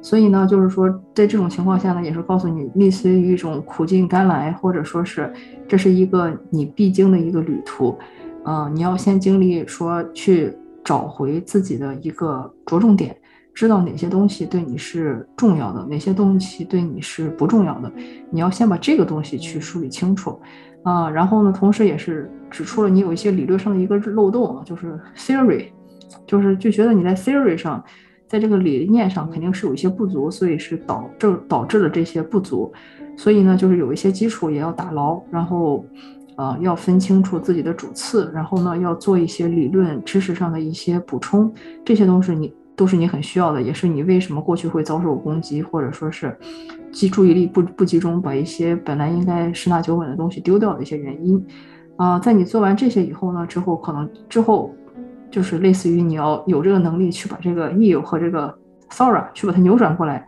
[0.00, 5.32] 所以呢，就是说在这种情况下呢，也是告诉你，类似于一种苦尽甘来，或者说是
[5.68, 7.96] 这是一个你必经的一个旅途。
[8.44, 13.16] 嗯，你要先经历说去找回自己的一个着重点，
[13.52, 17.92] 知道哪些东西对你是重要的，哪些东西对你是不重要的。
[18.30, 20.40] 你要先把这个东西去梳理清楚。
[20.82, 25.66] 啊，然后呢，同时也是指出了你有一些理论上的一个漏洞啊，就是 theory，
[26.26, 27.82] 就是就觉得你在 theory 上，
[28.26, 32.72] 在这个理念上肯定是有一些不足，所以是导致导致了这些不足，
[33.16, 35.84] 所以呢，就是有一些基础也要打牢，然后，
[36.36, 41.52] 呃，要分清楚自己的主次，然后呢，要做一些理论知识上的一些补充，
[41.84, 42.54] 这些都是你。
[42.78, 46.34] 都是你很需要的，也是你为什么过去会遭受攻击，或者说是，
[46.92, 51.44] 集注意力不不集中，把一些本来应该十拿九稳的东西丢掉的一些原因。
[51.96, 54.72] 啊，在你做完这些以后呢，之后可能之后，
[55.28, 58.56] 就是类似于你要有这个能力去把这个 e 和这个
[58.90, 60.24] Sora 去把它扭转过来。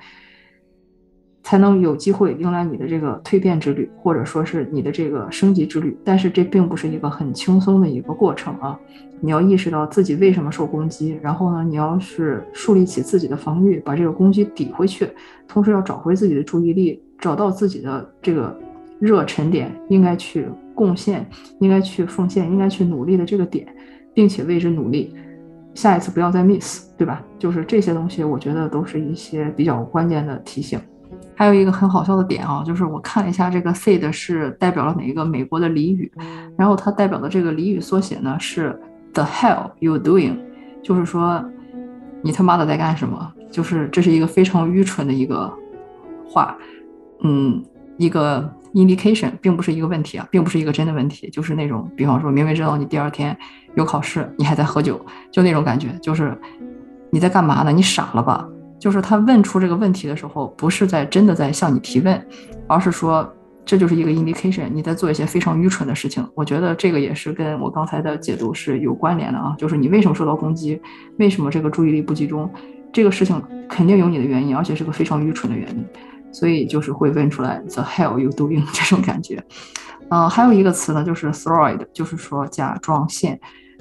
[1.42, 5.98] 才能有机会迎来你的这个蜕变之旅，或者说是你的这个升级之旅。
[6.04, 8.78] 但是这并不是一个很轻松的一个过程啊！
[9.20, 15.08] 你要意识到自己为什么受攻击，然后呢，你要是树立起自己的防御，把这个攻击抵回去，
[15.46, 18.58] 同时要找回自己的注意力，找到自己的这个
[18.98, 21.28] 热沉点，应该去贡献、
[21.58, 23.66] 应该去奉献、应该去努力的这个点，
[24.14, 25.14] 并且为之努力。
[25.74, 27.22] 下一次不要再 miss，对吧？
[27.38, 30.80] 就是这些东西，我觉得都是一些比较关键的提醒。
[31.36, 36.10] 还有一个很好笑的点啊，就是我看了一下这个 “seed” 是代表了哪一个美国的俚语，
[36.56, 38.78] 然后它代表的这个俚语缩写呢是
[39.12, 40.36] “the hell you doing”，
[40.82, 41.44] 就是说
[42.22, 43.32] 你他妈的在干什么？
[43.50, 45.52] 就是这是一个非常愚蠢的一个
[46.24, 46.56] 话，
[47.22, 47.62] 嗯，
[47.98, 53.36] 一个 indication，并不是一个问题啊，并不是一个真的问题，就是那种，比方说明明知道你第二天
[53.74, 56.36] 有考试，你还在喝酒，就那种感觉，就是
[57.10, 57.72] 你在干嘛呢？
[57.72, 58.48] 你傻了吧？
[58.78, 62.26] 就是他问出这个问题的时候，不是在真的在向你提问，
[62.68, 63.30] 而是说
[63.64, 66.26] 这就是一个 indication，你在做一些非常愚蠢的事情。
[66.34, 70.80] 我觉得这个也是跟我刚才的解读是有关联的啊，就是你为什么受到攻击，
[71.18, 72.50] 为什么这个注意力不集中，
[72.92, 75.86] 这个事情肯定有你的原因，而且是个非常愚蠢的原因，
[76.32, 79.42] 所以就是会问出来 the hell you doing 这种感觉。
[80.08, 83.38] 嗯，还有一个词呢，就是 throid，就是说甲状腺。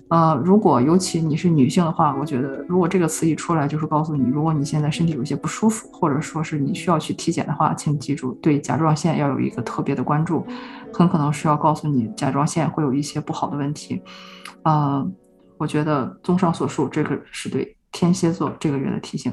[0.09, 10.43] 呃，如果尤其你是女性的话，我觉得如果这个词一出来，就是告诉你，如果你现在身体有些不舒服，或者说是你需要去体检的话，请记住对甲状腺要有一个特别的关注，
[10.91, 14.01] 很可能是要告诉你甲状腺会有一些不好的问题。
[14.63, 15.07] 呃，
[15.57, 19.31] 我觉得综上所述，这个是对天蝎座这个月的提醒。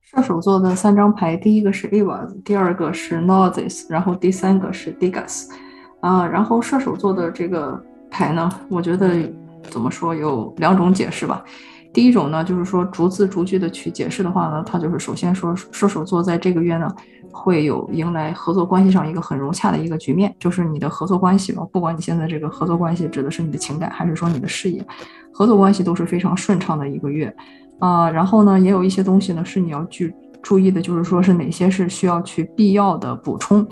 [0.00, 5.48] 射手座的三张牌，第一个是 Eva，第二个是 Noses，然后第三个是 Degas。
[6.06, 9.28] 啊，然后射手座的这个牌呢，我觉得
[9.62, 11.42] 怎么说有两种解释吧。
[11.92, 16.88] 第一种呢，就是说逐字逐句的去解释的话呢，它就是首先说射手座在这个月呢
[17.32, 24.86] 会有迎来合作关系上一个很融洽的一个局面，就是你的合作关系吧，不管你现在这个合作关系指的是你的情感还是说你的事业，
[25.32, 27.34] 合作关系都是非常顺畅的一个月
[27.80, 28.08] 啊。
[28.08, 33.66] 然后呢，也有一些东西呢是你要去注意的，就是说是哪些是需要去必要的补充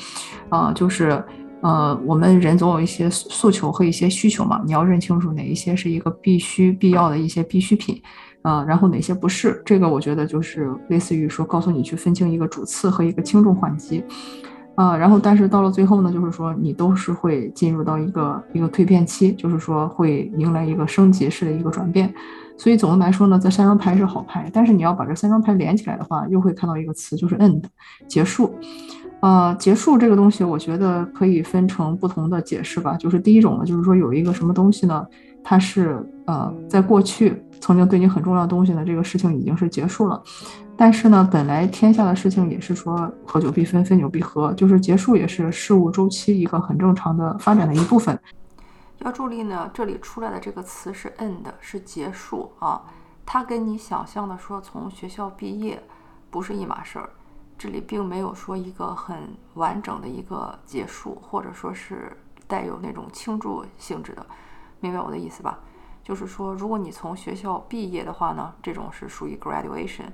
[0.48, 1.22] 啊，就是
[1.64, 8.00] 呃我们人总有一些诉求和一些需求嘛，你要认清楚哪一些是一个必须必要的一些必需品。
[8.44, 9.62] 啊，然后哪些不是？
[9.64, 14.04] 这个我觉得就是类似于说，告诉你去分清一个主次和一个轻重缓急，
[14.74, 22.12] 啊，然后但是到了最后呢，就是说你都是会进入到一个一个蜕变期，就是说会迎来一个升级式的一个转变。
[22.58, 27.62] 所以总的来说呢，这三张牌是好牌，但是你要把这三张牌连起来的话，又会看到一个词，就是 end，
[28.06, 28.54] 结束。
[29.24, 32.94] 呃，结束这个东西，我觉得可以分成不同的解释吧。
[32.94, 35.06] 就是第一种呢，就是说有一个什么东西呢，
[35.42, 37.42] 它是呃在过去。
[37.58, 40.22] 曾经对你很重要的东西呢，这个事情已经是结束了。
[40.76, 48.20] 但是呢，本来天下的事情也是说合久必分，分久必合，就是结束也是事物周期一个很正常的发展的一部分。
[48.98, 52.82] 要注意呢，这里出来的这个词是 end，是结束啊。
[53.24, 55.82] 它跟你想象的说从学校毕业
[56.30, 57.08] 不是一码事儿。
[57.56, 64.26] 这里并没有说一个很完整的一个结束，或者说是带有那种庆祝性质的，
[64.80, 65.58] 明白我的意思吧？
[66.02, 70.08] 就是说，如果你从学校毕业的话呢，这种是属于 graduation，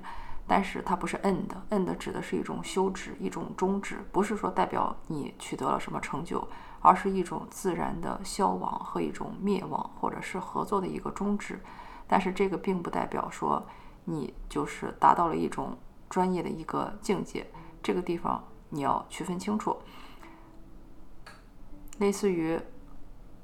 [0.47, 6.47] 但是它不是 end，end 指的是一种休止、一种终止，不是说代表你取得了什么成就，
[6.79, 11.59] 而是一种自然的消亡和一种灭亡，或者是合作的一个终止。
[12.07, 13.61] 但是这个并不代表说
[14.05, 15.77] 你就是达到了一种
[16.11, 17.47] 专业的一个境界，
[17.81, 19.75] 这个地方你要区分清楚，
[21.97, 22.59] 类似于。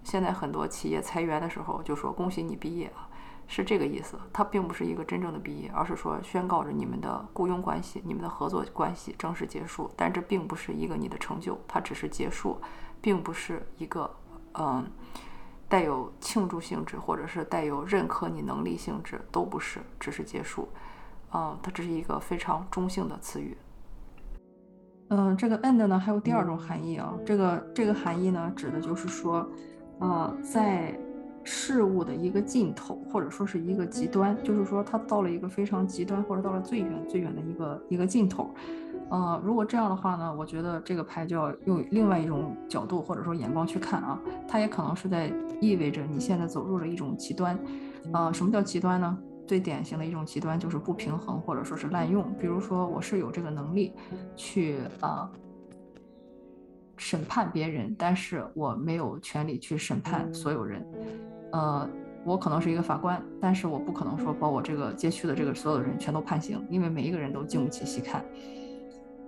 [0.04, 3.10] 现在很多企业裁员的时候就说恭喜你毕业啊，
[3.46, 4.18] 是这个意思。
[4.32, 9.92] 它并不是一个真正的毕业，而是说宣告着你们的雇佣关系、你们的合作关系正式结束。
[9.98, 12.58] 但这并不是一个你的成就，它只是结束，
[13.02, 14.10] 并不是一个
[14.54, 14.90] 嗯
[15.68, 20.70] 带有庆祝性质或者是带有认可你能力性质，都不是，只是结束。
[21.34, 23.58] 嗯，它只是一个非常中性的词语。
[25.10, 29.48] 嗯，这个 end 呢还有第二种含义啊，这个这个含义呢指的就是说。
[30.00, 30.96] 呃，在
[31.44, 38.54] 事物的一个尽头，或者说是一个极端，就是说它到了一个非常极端，或者到了最远最远的一个一个尽头。
[39.10, 47.58] 呃，如果这样的话呢，我觉得这个牌就要用另外一种角度或者说眼光去看啊，它也可能是在意味着你现在走入了一种极端。
[48.14, 49.18] 呃，什么叫极端呢？
[49.48, 52.32] 最典型的一种极端就是不平衡或者说是滥用。
[52.38, 53.94] 比如说，我是有这个能力
[54.36, 55.32] 去啊。
[57.00, 60.84] 审判别人，但是我没有权利去审判所有人。
[61.52, 61.88] 呃，
[62.26, 68.26] 我可能是一个法官，但是我不可能说把我这个街区的这个所有的人全都判刑，因为每一个人都经不起细看。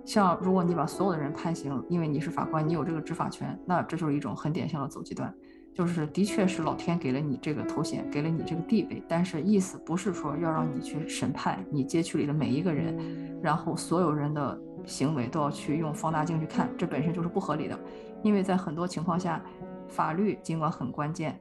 [0.04, 5.32] 像如果你把所有的人判刑，因为你是法官，你有这个执法权，那这就是一种很典型的走极端。
[5.74, 14.58] 就是的确是老天给了你这个头衔，给了你这个地位，但是意思不是说要让你去审判你街区里的每一个人，然后所有人的。
[14.86, 17.78] 行为都要去用放大镜去看，这本身就是不合理的。
[18.22, 19.38] 因为在很多情况下，
[19.86, 21.38] 法律尽管很关键，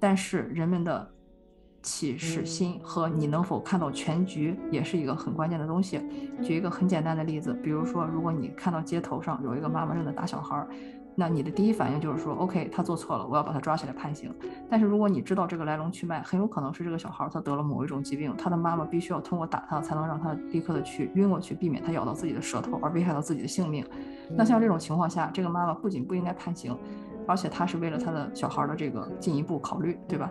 [0.00, 1.08] 但是人们的
[1.80, 6.00] 起始心和你能否看到全局也是一个很关键的东西。
[6.42, 10.68] 举一个很简单的例子，比如说，如果你看到街头上有一个妈妈正在打小孩儿。
[11.14, 14.34] 那你的第一反应就是说，OK，他做错了，我要把他抓起来判刑。
[14.70, 23.84] 但是如果你知道这个来龙去脉，很有可能是这个小孩他得了某一种疾病，他的妈妈必须要通过打他才能让他立刻的去晕过去，避免他咬到自己的舌头而危害到自己的性命。
[24.30, 26.76] 那像这种情况下，这个妈妈不仅不应该判刑，
[27.26, 30.30] 而且她是为了他的小孩的这个进一步考虑，对吧？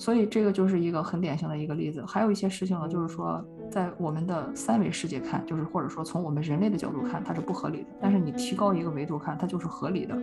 [0.00, 2.02] 所以这个就是一个很典型的一个例子。
[2.06, 7.88] 还有一些事情呢，就是说，在我们的三维世界看，就是或者说从我们人类的角度看，它是不合理的。
[8.00, 10.18] 但是你提高一个维度看，它就是合理的。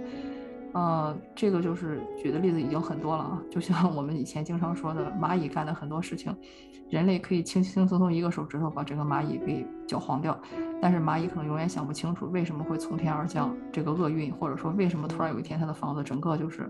[0.74, 3.40] 呃，这个就是举的例子已经很多了啊。
[3.52, 6.36] 就像我们以前经常说的，蚂蚁干的很多事情，
[6.90, 10.36] 人类可以轻轻松松一个手指头把整个蚂蚁给搅黄掉，
[10.82, 16.68] 但是蚂蚁可能永远想不清楚为什么会从天而降这个厄运，或者说为什么突然有一天它的房子整个就是，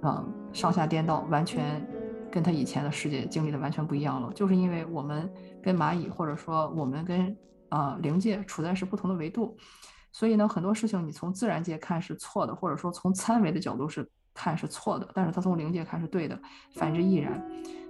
[0.00, 1.86] 呃，上下颠倒，完全。
[2.32, 5.30] 跟他以前的世界经历的完全不一样了，就是因为我们
[5.62, 7.36] 跟蚂蚁，或者说我们跟
[7.68, 9.54] 呃灵界处在是不同的维度，
[10.10, 16.40] 所以呢，很多事情你从自然界看是错的，或者说从参维的角度是看是错的，但是它从灵界看是对的，
[16.74, 17.40] 反之亦然。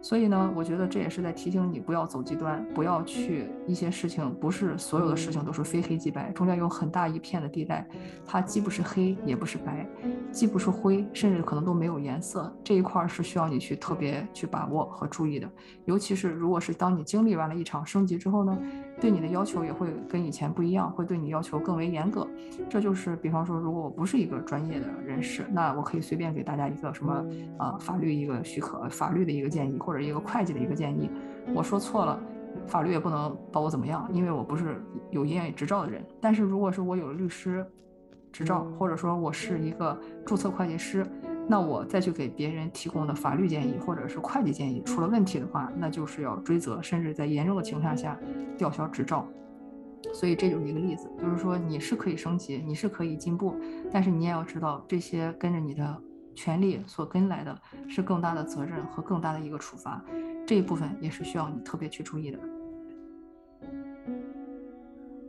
[0.02, 7.86] 所以呢，我觉得这也是在提醒你不要走极端，不要去一些事情，不是所有的事情都是非黑即白，中间有很大一片的地带，
[8.26, 9.86] 它既不是黑也不是白，
[10.32, 12.52] 既不是灰，甚至可能都没有颜色。
[12.64, 15.48] 这一块是需要你去特别去把握和注意的，
[15.84, 18.58] 尤其是如果是当你经历完了一场升级之后呢，
[19.00, 22.26] 对你的要求也会跟以前不一样，会对你要求更为严格。
[22.68, 27.24] 这就是，比方说，如果我不是一个专业的人士，那我可以随便给大家一个什么
[27.56, 29.91] 啊法律一个许可，法律的一个建议或。
[29.92, 31.10] 或者一个会计的一个建议，
[31.54, 32.18] 我说错了，
[32.66, 36.02] 法律也不能把我怎么样，因为我不是有营业执照的人。
[36.18, 37.62] 但是如果是我有了律师
[38.32, 41.06] 执照，或者说我是一个注册会计师，
[41.46, 48.18] 那我再去给别人提供的法律建议或者是会计建议出了问题的话，那就是要追责，甚至在严重的情况下
[48.56, 49.28] 吊销执照。
[50.14, 53.54] 所以这就是一个例子，就是说你是可以升级，你是可以进步，
[53.92, 56.02] 但是你也要知道这些跟着你的。
[56.34, 57.56] 权利所跟来的
[57.88, 60.02] 是更大的责任和更大的一个处罚，
[60.46, 62.38] 这一部分也是需要你特别去注意的。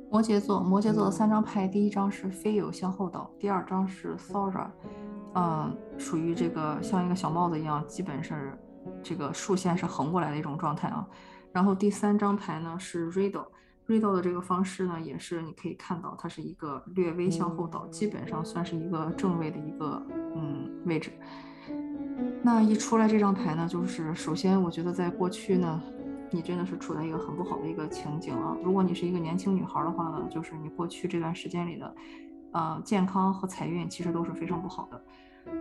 [0.10, 4.68] 摩羯座，摩羯座的三张牌，第一张是飞友向后倒，第二张是 Sora，
[5.34, 8.58] 嗯，属于这个像一个小帽子一样，基本是
[9.02, 11.08] 这个竖线是横过来的一种状态啊。
[11.52, 13.48] 然后第三张牌呢是 Riddle。
[13.86, 20.02] 锐道的这个方式呢，也是你可以看到，它是一个略微向后倒，基本上算是一个正位的一个
[20.36, 21.12] 嗯位置。
[22.42, 25.82] 那一出来这张牌呢，就是首先我觉得在过去呢，
[26.30, 28.56] 你真的是处在一个很不好的一个情景啊。
[28.64, 31.96] 如果你是一个年轻女孩的话呢，就是你过去这段时间里的，
[32.52, 35.04] 呃，健康和财运其实都是非常不好的。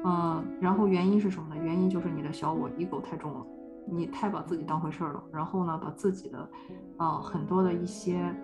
[0.04, 1.60] 嗯，然后原因是什么呢？
[1.60, 3.46] 原因就是你的小我 ego 太重了。
[3.86, 6.50] 你太把自己当回事儿了，然后呢，把自己的，
[6.96, 8.34] 啊，很多的一些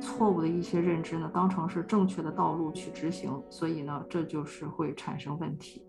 [0.00, 5.82] 错误的一些认知呢，当成是正确的道路去执行，所以呢，这就是会产生问题，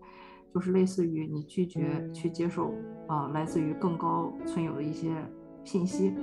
[0.54, 2.72] 就是类似于你拒绝去接受
[3.06, 5.14] 啊，来自于更高存有的一些
[5.64, 6.14] 信息，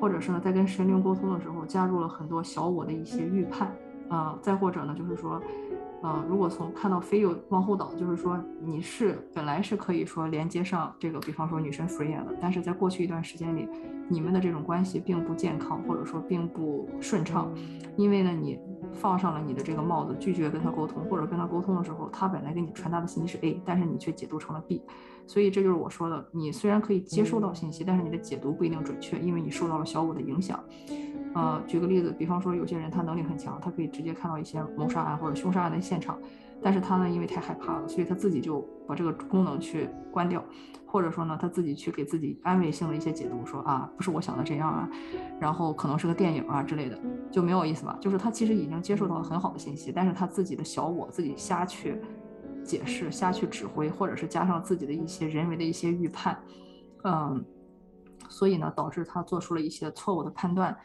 [0.00, 3.76] 或者是呢，在跟神灵沟通的时候，加入了很多小我的一些预判，
[4.08, 5.40] 啊，再或者呢，就是说。
[6.02, 13.68] 嗯，如果从看到飞友往后倒，就是说你是本来是可以说连接上这个，比方说女生 free 的，但是在过去一段时间里，
[14.08, 17.52] 你们的这种关系并不健康，或者说并不顺畅，
[17.96, 18.58] 因为呢，你
[18.94, 24.82] 放上了你的这个帽子，拒绝跟他沟通，或者跟他沟通的时候，他本来给你传达的信息是 A，但是你却解读成了 B，
[25.30, 30.58] 所以这就是我说的，你虽然可以接收到信息，但是你的解读不一定准确，因为你受到了小我的影响。
[31.36, 36.18] 呃，举个例子，比方说有些人他能力很强，他可以直接看到一些谋杀案或者凶杀案的现场，
[36.60, 40.44] 但是他呢，因为太害怕了，所以他自己就把这个功能去关掉，
[40.84, 44.90] 或者说呢，他自己去给自己安慰性的一些解读，说啊，不是我想的这样啊，
[45.38, 46.98] 然后可能是个电影啊之类的，
[47.30, 47.96] 就没有意思吧？
[48.00, 52.00] 就是他其实已经接受到了很好的信息，但是他自己的小我自己瞎去
[52.64, 56.38] 解释、瞎去指挥，或者是加上自己的一些人为的一些预判，
[57.04, 57.44] 嗯。
[58.28, 60.76] 所以呢，导致他做出了一些错误的判断，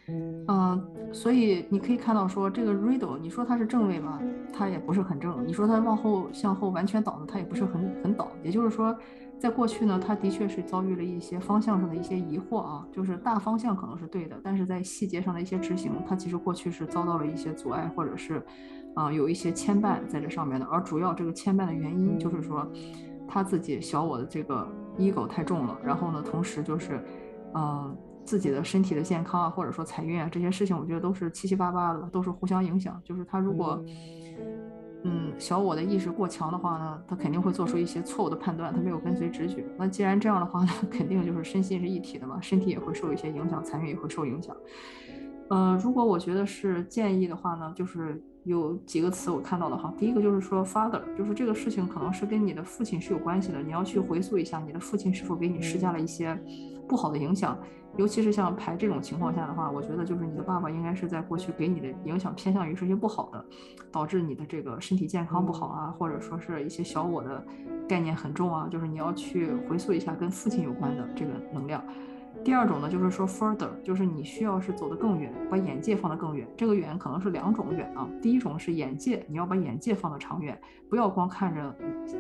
[0.48, 4.20] 嗯，所以你可以看到说这个 Riddle，你说他是正位吧，
[4.52, 8.32] 他也不是很正；你说他往后向后完全倒呢，他也不是很很倒。
[8.42, 8.98] 也就是说，
[9.38, 18.44] 在过去呢，他的确是遭遇了一些方向上的一些疑惑啊，就是大方向可能是对的，但是在细节上的一些执行，他其实过去是遭到了一些阻碍，或者是，
[18.96, 20.66] 啊，有一些牵绊在这上面的。
[20.66, 22.68] 而主要这个牵绊的原因就是说，
[23.28, 24.68] 他自己小我的这个
[24.98, 27.04] ego 太重了，然后呢，同时就是。
[27.58, 33.02] 嗯，自己的身体的健康啊，或者说财运啊，这些事情，我觉得都是七七八八的，都是互相影响。
[33.02, 33.82] 就是他如果，
[35.04, 39.64] 嗯，小我的意识过强的话呢，他肯定会做出一些错误的判断，他没有跟随直觉。
[39.78, 44.54] 那既然这样的话呢， 肯定就是身心是一体的嘛，身体也会受一些影响，财运也会受影响。
[45.50, 56.40] 呃，如果我觉得是建议的话呢，就是有几个词我看到的哈，第一个就是说 father，就是这个事情可能是跟你的父亲是有关系的，你要去回溯一下你的父亲是否给你施加了一些。
[56.88, 57.58] 不好的影响，
[57.98, 63.44] 尤其是像牌这种情况下的话，我觉得就是你的爸爸应该是在过去给你的影响偏向于是一些不好的，
[63.92, 67.44] 导致你的这个身体健康不好啊，或者说是一些小我的
[67.90, 71.84] 概念很重啊，就是你要去回溯一下跟父亲有关的这个能量。
[72.46, 76.48] 第二种呢，就是说 further，就是你需要是走得更远，把眼界放得更远。
[76.56, 80.56] 这个远可能是两种远啊，第一种是眼界，你要把眼界放得长远，
[80.88, 81.76] 不要光看着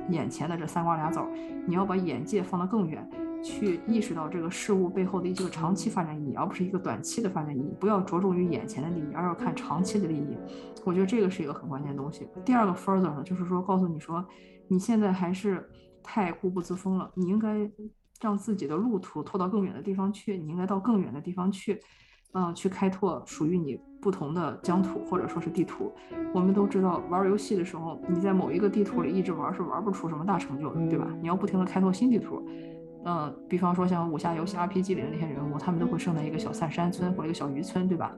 [0.10, 1.30] 眼前的这三瓜俩枣，
[1.68, 3.08] 你要把眼界放得更远。
[3.44, 7.76] 去意识到这个事物背后的一个长期发展意义，而不是一个短期的发展意义。
[7.80, 10.36] 不要着重于眼前的利益，而要看长期的利益。
[10.84, 12.28] 我觉得这个是一个很关键的东西。
[12.44, 14.26] 第二个 further 呢，就是说告诉你说，
[14.68, 15.70] 你现在还是
[16.02, 17.70] 太固步自封了，你应该
[18.22, 21.80] 让自己的路途拖到更远的地方去，你应该到更远的地方去，
[22.34, 25.92] 嗯，去开拓属于你不同的疆土或者说是地图。
[26.34, 31.08] 我们都知道，玩游戏的时候，你在某一个地图里一直玩是玩不出什么大成就的，对吧？
[31.22, 32.42] 你要不停的开拓新地图。
[33.04, 38.12] 呃，比方说像武侠游戏 RPG 里的那些人物，他们都会生在一个小散山村或者一个小渔村，对吧？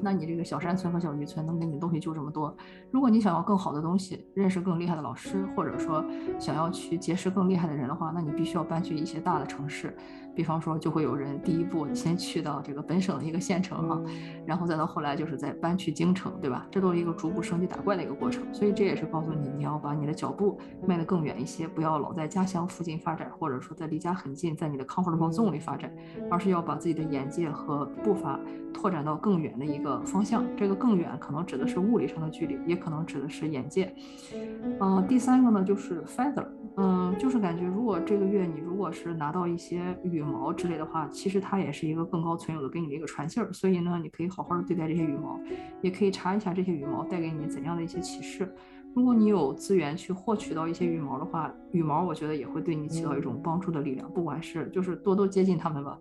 [0.00, 2.56] 那你这个小山村和小渔村能给你的东西就这么多。
[2.90, 6.04] 如果你想要更好的东西，认识更厉害的老师，或者说
[6.38, 9.96] 想要去结识更厉害的人的话，那你必须要搬去一些大的城市。
[10.34, 14.02] 比方说，就会有人第一步先去到这个本省的一个县城哈，
[14.46, 16.66] 然后再到后来就是再搬去京城，对吧？
[16.70, 18.42] 这都是一个逐步升级打怪的一个过程。
[18.52, 25.92] 所以这也是告诉你，你要把你的脚步迈得更远一些，不要老在家乡附近发展，或者说在离家很近，在你的 comfort zone 里发展，
[26.30, 28.38] 而是要把自己的眼界和步伐
[28.72, 30.44] 拓展到更远的一个方向。
[30.56, 33.94] 这个更远可能指的是物理上的距离，也可能指的是眼界。
[34.80, 36.46] 嗯，第三个呢就是 feather，
[36.76, 45.38] 嗯，就是感觉如果这个月你如果是拿到一些羽羽毛之类的话，其实它也是一个更高存有的给你的一个传信儿，所以呢，你可以好好的对待这些羽毛，
[45.82, 48.50] 也可以查一下这些羽毛带给你怎样的一些启示。
[48.94, 55.98] 如果你有资源去获取到一些羽毛的话，羽毛我觉得也会对你起到一种帮助的力量，不管是就是多多接近它们吧，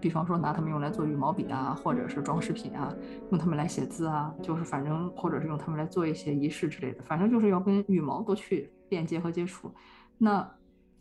[0.00, 2.92] 比方说拿它们用来做羽毛笔啊，或者是装饰品啊，
[3.30, 9.70] 用它们来写字啊，就是反正或者是用它们来做一些仪式之类的，反正就是要跟羽毛多去链接和接触。
[10.18, 10.48] 那。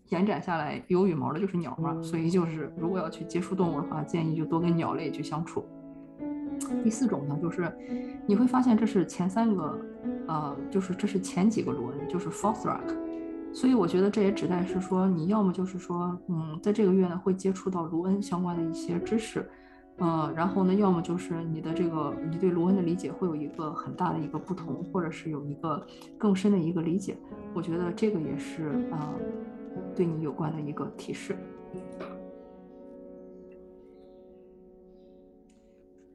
[0.10, 5.64] 延展下来，有羽毛的就是鸟嘛，所以就是如果要去接触动物的话，建议就多跟鸟类去相处。
[6.84, 7.74] 第四种呢，就是
[8.28, 9.80] 你会发现这是前三个，
[10.28, 12.94] 呃，就是这是前几个卢恩，就是 fourth rock
[13.54, 19.50] 所以我觉得这也指代是说，你要么就是说，嗯，在这个月呢会接触到卢恩相关的一些知识，
[19.98, 25.86] 呃，然后呢，要么就是你的这个你对罗恩的理解会有一个很大的一个不同，或者是有一个
[26.18, 27.18] 更深的一个理解。
[27.54, 29.14] 我觉得这个也是啊。
[29.96, 31.36] 对你有关的一个提示。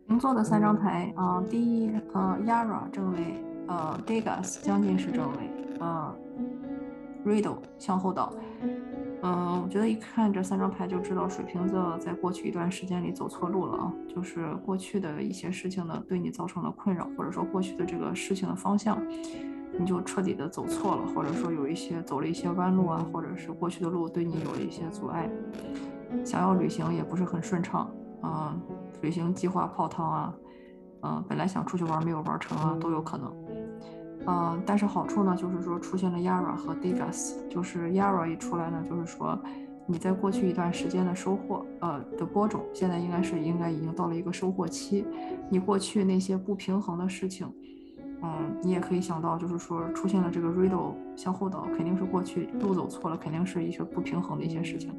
[0.06, 3.18] 星座的三张牌啊，第一，呃，Yara 正位，
[3.66, 5.50] 呃，Degas 将近是正位，
[5.80, 6.14] 呃
[7.26, 8.32] ，Riddle 向后倒。
[9.22, 18.98] 嗯，我觉得一看这三张牌就知道水瓶座在过去一段时间里走错路了啊，就是过去的一些事情呢对你造成了困扰，或者说过去的这个事情的方向。
[19.78, 25.28] 你就彻底的走错了，或者说有一些走了一些弯路啊，或者是过去的路对你有了一些阻碍，
[26.24, 27.90] 想要旅行也不是很顺畅
[28.22, 28.56] 啊，
[29.02, 30.34] 旅行计划泡汤啊，
[31.02, 33.30] 嗯，本来想出去玩没有玩成啊，都有可能。
[34.26, 39.38] 嗯，但是好处呢，就是说出现了 Yara 和 Degas，就是 Yara 一出来呢，就是说
[39.86, 45.06] 你在过去一段时间的收获，呃的播种，现在应该是应该已经到了一个收获期，
[45.48, 47.46] 你过去那些不平衡的事情。
[48.22, 54.90] 嗯，你也可以想到，就是说出现了这个 Riddle 向后倒，肯定是过去路走错了，肯定是一些不平衡的一些事情。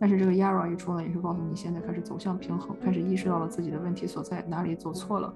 [0.00, 5.34] 但是这个 Yara 一出呢，也是告诉你现在开始走向平衡，开始意识到了自己的问题所在，哪里走错了，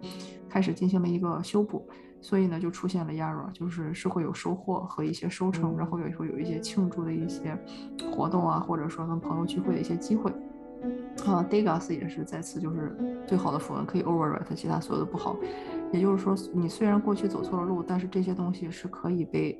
[0.48, 1.86] 开始进行了一个修补。
[2.20, 7.56] 所以呢，就出现了 Yara，就是是会有收获和一些收成，然后也会有一些庆祝的一些
[8.10, 10.32] 活动啊，或者说跟朋友聚会的一些机会。
[11.26, 12.96] 啊，Degas 也是再次就是
[13.26, 15.36] 最好的符文，可以 overwrite 其他所有的不好。
[15.92, 19.58] 也就是说，你虽然过去走错了路，但是这些东西是可以被，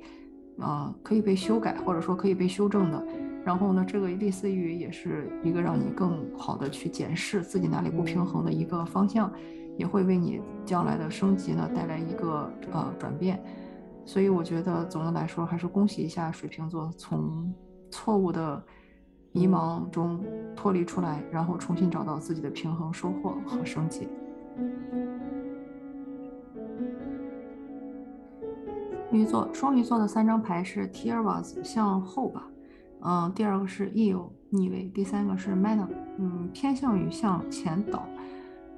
[0.59, 3.03] 呃，可以被修改，或者说可以被修正的。
[3.43, 9.31] 然后呢，这个类似于也是一个让你更好的去检视自己哪里不平衡的一个方向，
[9.77, 13.41] 也会为你将来的升级呢带来一个呃转变。
[14.05, 17.53] 所以我觉得总的来说，还是恭喜一下水瓶座，从
[17.91, 18.63] 错误的
[19.31, 20.23] 迷茫中
[20.55, 24.07] 脱离出来，然后重新找到自己的平衡、收获和升级。
[29.09, 32.47] 双鱼座，双鱼座的三张牌是 t i r w a s 向后吧，
[33.01, 38.05] 嗯，第二个是 Eel 逆位，第三个是 Madam，嗯，偏向于向前倒，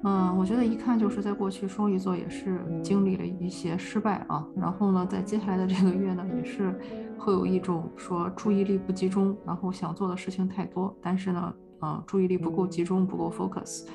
[0.02, 6.78] 嗯，我觉得一看就是在过去双鱼座也是经历了一些失败啊，然后呢，在接下来的这个月呢，也是
[7.18, 13.86] 会有一种说注意力不集中，然后想做的事情太多，但是呢，嗯，注意力不够集中，不够 focus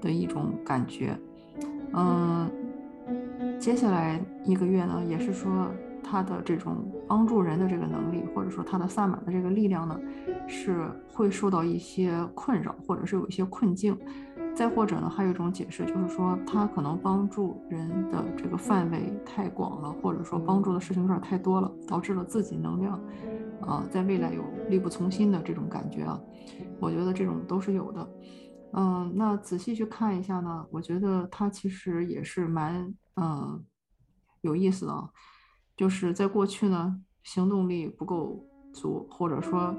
[0.00, 1.18] 的一种感觉，
[1.92, 2.50] 嗯。
[3.58, 5.68] 接下来一个月呢，也是说
[6.00, 6.76] 他的这种
[7.08, 9.98] 帮助人的这个能力，或者说他的萨满的这个力量呢，
[10.46, 13.98] 是会受到一些困扰，或者是有一些困境。
[14.58, 23.00] 再或者呢，还有一种解释就是说，他可能帮助人的这个范围太广了，或者说帮助的事情有点太多了，导致了自己能量，
[23.60, 26.20] 啊，在未来有力不从心的这种感觉啊。
[26.80, 28.10] 我觉得这种都是有的。
[28.72, 32.92] 嗯，那仔细去看一下呢，我觉得他其实也是蛮。
[33.14, 33.64] 嗯，
[34.40, 35.08] 有意思的啊，
[35.76, 39.72] 就是在过去呢，行动力不够足，或者说，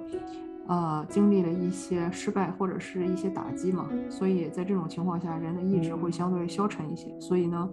[0.70, 7.68] 呃，经历了一些失败或者是一些打击嘛，所以在这种情况下，人的意志会相对消沉一些，所以呢，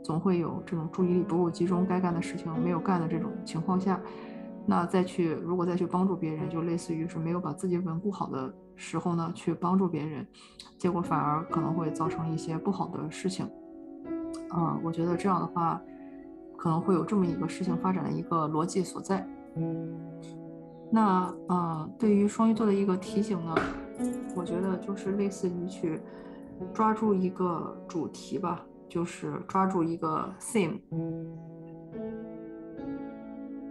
[0.00, 4.00] 总会有这种注意力不够集中，该干的事情没有干的这种情况下，
[4.64, 10.24] 那再去如果再去帮助别人，就类似于是没有把自己稳固好的时候呢，去帮助别人，
[10.78, 13.44] 结果反而可能会造成一些不好的事情。
[14.50, 15.82] 啊，我觉得这样的话，
[16.56, 19.26] 可能会有这么一个事情发展的一个逻辑所在。
[20.90, 23.54] 那呃，对于双鱼座的一个提醒呢，
[24.34, 26.00] 我觉得就是类似于去
[26.72, 30.78] 抓住一个主题吧，就是抓住一个 theme，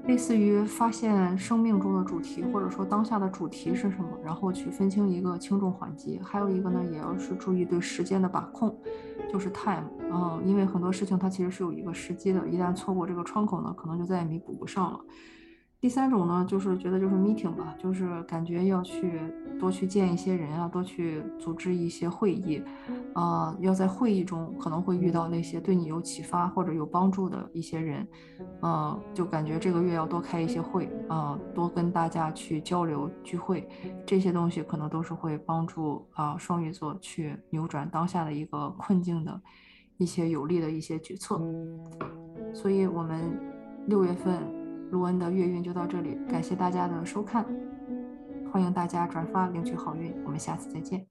[0.07, 6.19] 类似于发现生命中的主题，或者说当下的主题是什么，然后去分清一个轻重缓急。
[6.23, 8.77] 还有一个呢，也要是注意对时间的把控，
[9.31, 14.99] 就是 time，嗯，因为很多事情它其实是有一个时机的，一旦错过这个窗口呢，可能就再也弥补不上了。
[15.85, 19.21] 第三种呢，就是觉得就是 meeting 吧，就是感觉要去
[19.59, 22.59] 多去见一些人啊，多去组织一些会议，
[23.13, 28.07] 啊，要在会议中可能会遇到那些对你有启发或者有帮助的一些人，
[28.63, 33.69] 嗯，就感觉这个月要多开一些会，啊，多跟大家去交流聚会，
[34.07, 39.39] 这些东西可能都是会帮助啊双鱼座去扭转当下的一个困境的
[39.97, 41.39] 一些有利的一些决策，
[42.55, 43.39] 所以我们
[43.85, 44.64] 六月份。
[44.95, 47.45] 卢恩的月运就到这里，感谢大家的收看，
[48.49, 51.05] 欢迎大家转发领取好运，我们下次再见。